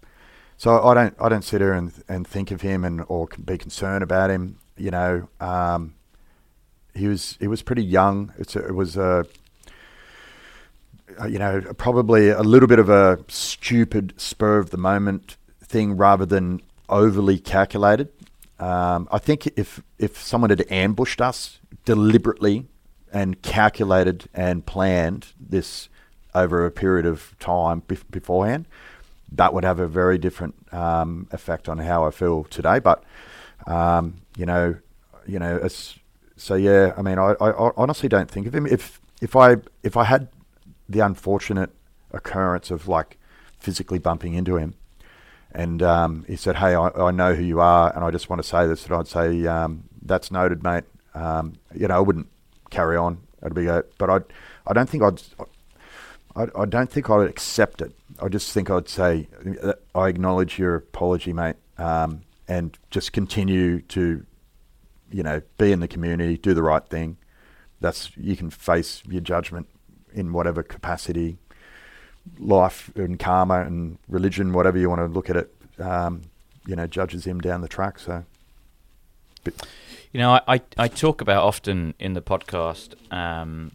[0.57, 1.15] so I don't.
[1.21, 4.59] I don't sit here and and think of him and or be concerned about him.
[4.77, 5.95] You know, um,
[6.95, 8.33] he was he was pretty young.
[8.39, 9.23] It's a, it was a uh,
[11.29, 16.27] you know, probably a little bit of a stupid spur of the moment thing rather
[16.27, 18.09] than overly calculated.
[18.59, 22.67] Um, I think if if someone had ambushed us deliberately
[23.13, 25.89] and calculated and planned this
[26.35, 28.67] over a period of time beforehand,
[29.33, 32.79] that would have a very different um, effect on how I feel today.
[32.79, 33.03] But
[33.67, 34.77] um, you know,
[35.27, 35.67] you know,
[36.37, 36.93] so yeah.
[36.97, 38.67] I mean, I, I honestly don't think of him.
[38.67, 40.29] If if I if I had
[40.91, 41.71] the unfortunate
[42.11, 43.17] occurrence of like
[43.59, 44.75] physically bumping into him.
[45.53, 48.41] And um, he said, "Hey, I, I, know who you are, and I just want
[48.43, 50.85] to say this." And I'd say, um, "That's noted, mate."
[51.15, 52.29] Um, you know, I wouldn't
[52.71, 53.19] carry on.
[53.43, 54.21] It'd be, a, but I,
[54.69, 55.23] I don't think I'd,
[56.37, 57.93] I, I don't think I'd accept it.
[58.23, 59.27] I just think I'd say,
[59.93, 64.25] "I acknowledge your apology, mate," um, and just continue to,
[65.11, 67.17] you know, be in the community, do the right thing.
[67.81, 69.67] That's you can face your judgment
[70.15, 71.39] in whatever capacity,
[72.39, 76.23] life and karma and religion, whatever you want to look at it, um,
[76.67, 77.99] you know, judges him down the track.
[77.99, 78.25] So,
[79.45, 79.67] but
[80.13, 83.73] you know, I, I talk about often in the podcast, um,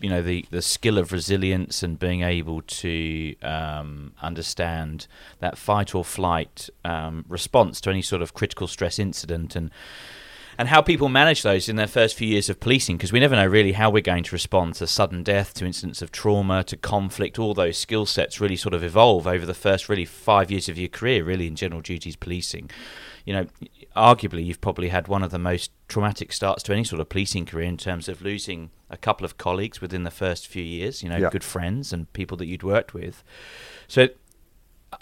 [0.00, 5.06] you know, the, the skill of resilience and being able to um, understand
[5.38, 9.70] that fight or flight um, response to any sort of critical stress incident and
[10.58, 13.36] and how people manage those in their first few years of policing because we never
[13.36, 16.76] know really how we're going to respond to sudden death, to incidents of trauma, to
[16.76, 17.38] conflict.
[17.38, 20.78] All those skill sets really sort of evolve over the first really five years of
[20.78, 22.70] your career, really, in general duties policing.
[23.24, 23.46] You know,
[23.96, 27.46] arguably, you've probably had one of the most traumatic starts to any sort of policing
[27.46, 31.08] career in terms of losing a couple of colleagues within the first few years, you
[31.08, 31.30] know, yeah.
[31.30, 33.22] good friends and people that you'd worked with.
[33.88, 34.08] So,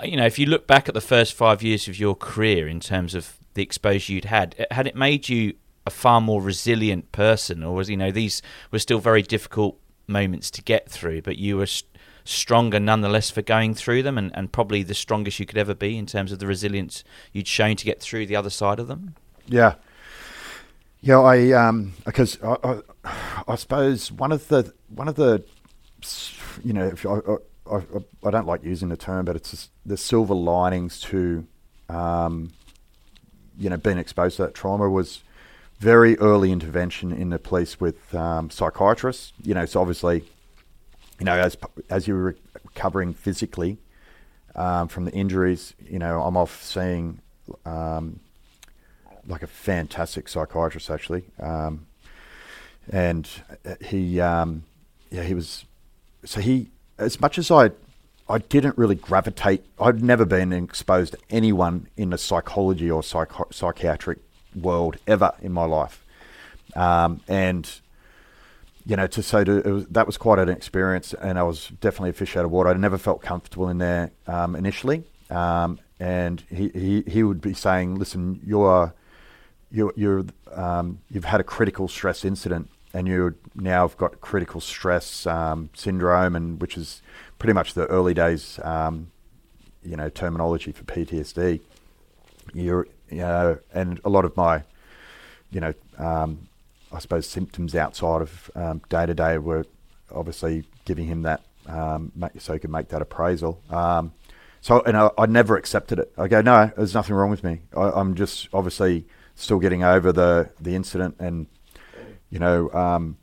[0.03, 2.79] you know, if you look back at the first five years of your career in
[2.79, 5.55] terms of the exposure you'd had, had it made you
[5.87, 10.51] a far more resilient person, or was you know these were still very difficult moments
[10.53, 11.69] to get through, but you were
[12.25, 15.97] stronger nonetheless for going through them, and, and probably the strongest you could ever be
[15.97, 19.15] in terms of the resilience you'd shown to get through the other side of them.
[19.47, 19.75] Yeah,
[21.01, 23.13] yeah, I um because I, I,
[23.49, 25.45] I suppose one of the one of the
[26.65, 27.19] you know, if I,
[27.71, 27.83] I, I,
[28.25, 31.47] I don't like using the term, but it's the silver linings to,
[31.89, 32.53] um,
[33.61, 35.23] you know, being exposed to that trauma was
[35.79, 39.33] very early intervention in the police with um, psychiatrists.
[39.43, 40.25] You know, so obviously,
[41.19, 41.57] you know, as
[41.91, 43.79] as you were recovering physically
[44.57, 47.21] um, from the injuries, you know, I'm off seeing
[47.67, 48.21] um,
[49.27, 51.87] like a fantastic psychiatrist actually, um,
[52.91, 53.29] and
[53.85, 54.65] he, um,
[55.11, 55.67] yeah, he was.
[56.25, 57.71] So he, as much as I
[58.31, 59.65] I didn't really gravitate.
[59.81, 64.19] I'd never been exposed to anyone in the psychology or psych- psychiatric
[64.55, 66.05] world ever in my life.
[66.77, 67.69] Um, and
[68.87, 72.11] you know, to say to, was, that was quite an experience, and I was definitely
[72.11, 72.71] a fish out of water.
[72.71, 77.53] I never felt comfortable in there um, initially, um, and he, he he would be
[77.53, 78.95] saying, "Listen, you're
[79.71, 84.61] you you're um, you've had a critical stress incident, and you now have got critical
[84.61, 87.03] stress um, syndrome, and which is
[87.41, 89.11] pretty much the early days, um,
[89.83, 91.61] you know, terminology for PTSD.
[92.55, 94.63] You're you know, and a lot of my,
[95.51, 96.47] you know, um,
[96.93, 98.51] I suppose symptoms outside of
[98.89, 99.67] day to day were
[100.15, 103.61] obviously giving him that um, so he could make that appraisal.
[103.71, 104.13] Um,
[104.61, 106.13] so and I, I, never accepted it.
[106.19, 107.63] I go, no, there's nothing wrong with me.
[107.77, 111.47] I, am just obviously still getting over the the incident and
[112.29, 113.17] you know um,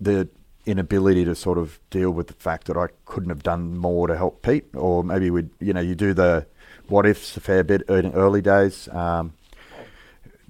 [0.00, 0.28] the
[0.68, 4.16] inability to sort of deal with the fact that I couldn't have done more to
[4.16, 6.46] help Pete, or maybe we'd, you know, you do the
[6.88, 8.88] what ifs a fair bit in early days.
[8.88, 9.34] Um,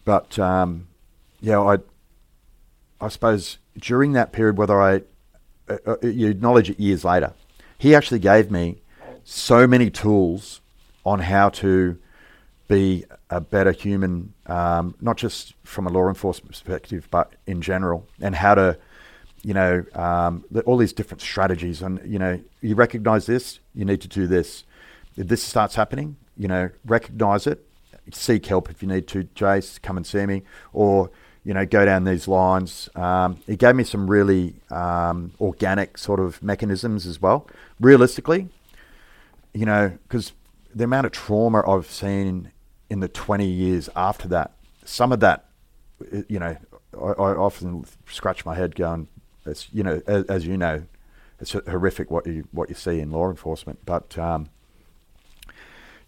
[0.04, 0.88] but um,
[1.40, 1.78] yeah, I
[3.00, 5.02] I suppose during that period, whether I
[5.68, 7.32] uh, uh, you acknowledge it years later,
[7.78, 8.82] he actually gave me
[9.24, 10.60] so many tools
[11.04, 11.98] on how to
[12.68, 18.06] be a better human, um, not just from a law enforcement perspective, but in general,
[18.20, 18.78] and how to,
[19.42, 21.82] you know, um, all these different strategies.
[21.82, 24.64] And you know, you recognize this, you need to do this.
[25.16, 27.64] If this starts happening, you know, recognize it,
[28.12, 29.24] seek help if you need to.
[29.34, 31.10] Jace, come and see me, or
[31.44, 32.88] you know, go down these lines.
[32.94, 37.48] Um, it gave me some really um, organic sort of mechanisms as well.
[37.80, 38.48] Realistically,
[39.54, 40.32] you know, because
[40.74, 42.52] the amount of trauma I've seen
[42.90, 44.52] in the 20 years after that,
[44.84, 45.46] some of that,
[46.28, 46.56] you know,
[46.94, 49.08] I, I often scratch my head going,
[49.48, 50.84] it's, you know, as, as, you know,
[51.40, 53.80] it's horrific what you what you see in law enforcement.
[53.84, 54.48] But um,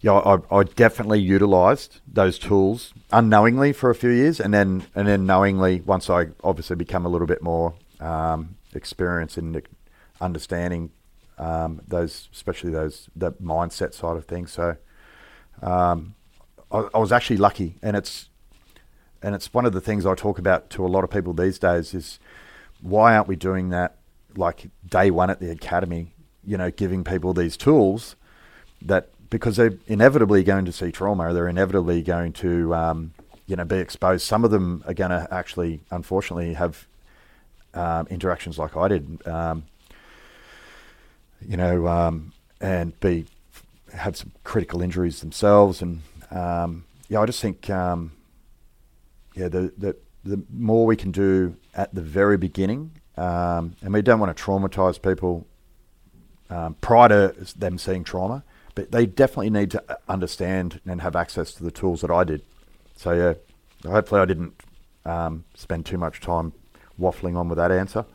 [0.01, 5.07] yeah, I, I definitely utilised those tools unknowingly for a few years, and then and
[5.07, 9.61] then knowingly once I obviously become a little bit more um, experienced in
[10.19, 10.91] understanding
[11.37, 14.51] um, those, especially those the mindset side of things.
[14.51, 14.77] So
[15.61, 16.15] um,
[16.71, 18.29] I, I, was actually lucky, and it's
[19.21, 21.59] and it's one of the things I talk about to a lot of people these
[21.59, 22.19] days is
[22.81, 23.97] why aren't we doing that
[24.35, 26.13] like day one at the academy?
[26.43, 28.15] You know, giving people these tools
[28.81, 31.33] that because they're inevitably going to see trauma.
[31.33, 33.13] They're inevitably going to, um,
[33.47, 34.25] you know, be exposed.
[34.25, 36.85] Some of them are going to actually, unfortunately, have
[37.73, 39.27] um, interactions like I did.
[39.27, 39.63] Um,
[41.47, 43.25] you know, um, and be
[43.93, 45.81] have some critical injuries themselves.
[45.81, 48.11] And um, yeah, I just think, um,
[49.35, 54.01] yeah, the, the the more we can do at the very beginning, um, and we
[54.01, 55.47] don't want to traumatize people
[56.49, 58.43] um, prior to them seeing trauma
[58.75, 62.23] but they definitely need to uh, understand and have access to the tools that I
[62.23, 62.43] did.
[62.95, 64.53] So yeah, hopefully I didn't
[65.05, 66.53] um, spend too much time
[66.99, 68.05] waffling on with that answer.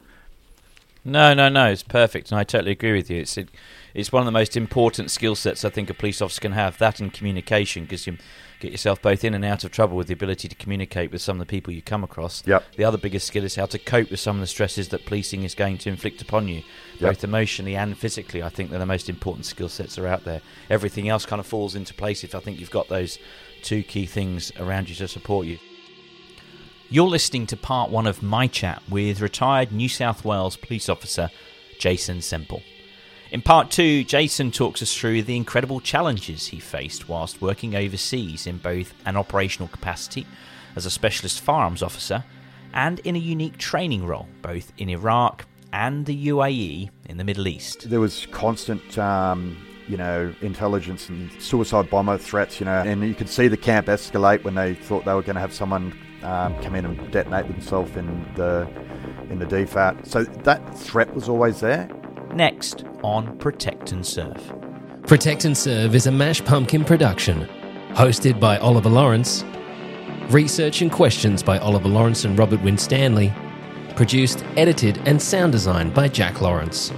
[1.04, 1.66] No, no, no.
[1.66, 3.20] It's perfect, and I totally agree with you.
[3.20, 3.48] It's it,
[3.94, 6.78] it's one of the most important skill sets I think a police officer can have.
[6.78, 8.18] That and communication, because you
[8.60, 11.40] get yourself both in and out of trouble with the ability to communicate with some
[11.40, 12.42] of the people you come across.
[12.46, 12.64] Yep.
[12.76, 15.42] The other biggest skill is how to cope with some of the stresses that policing
[15.42, 16.62] is going to inflict upon you,
[16.98, 17.00] yep.
[17.00, 18.42] both emotionally and physically.
[18.42, 20.40] I think they're the most important skill sets are out there.
[20.70, 23.18] Everything else kind of falls into place if I think you've got those
[23.62, 25.58] two key things around you to support you.
[26.88, 31.30] You're listening to part one of my chat with retired New South Wales police officer
[31.78, 32.62] Jason Semple.
[33.36, 38.46] In part two, Jason talks us through the incredible challenges he faced whilst working overseas
[38.46, 40.26] in both an operational capacity
[40.74, 42.24] as a specialist firearms officer
[42.72, 47.46] and in a unique training role, both in Iraq and the UAE in the Middle
[47.46, 47.90] East.
[47.90, 53.14] There was constant, um, you know, intelligence and suicide bomber threats, you know, and you
[53.14, 56.58] could see the camp escalate when they thought they were going to have someone um,
[56.62, 58.66] come in and detonate themselves in the
[59.28, 60.06] in the DFAT.
[60.06, 61.90] So that threat was always there.
[62.34, 64.52] Next on Protect and Serve.
[65.06, 67.48] Protect and Serve is a Mash Pumpkin production,
[67.90, 69.44] hosted by Oliver Lawrence,
[70.30, 73.32] research and questions by Oliver Lawrence and Robert Winstanley,
[73.94, 76.92] Produced, edited, and sound designed by Jack Lawrence.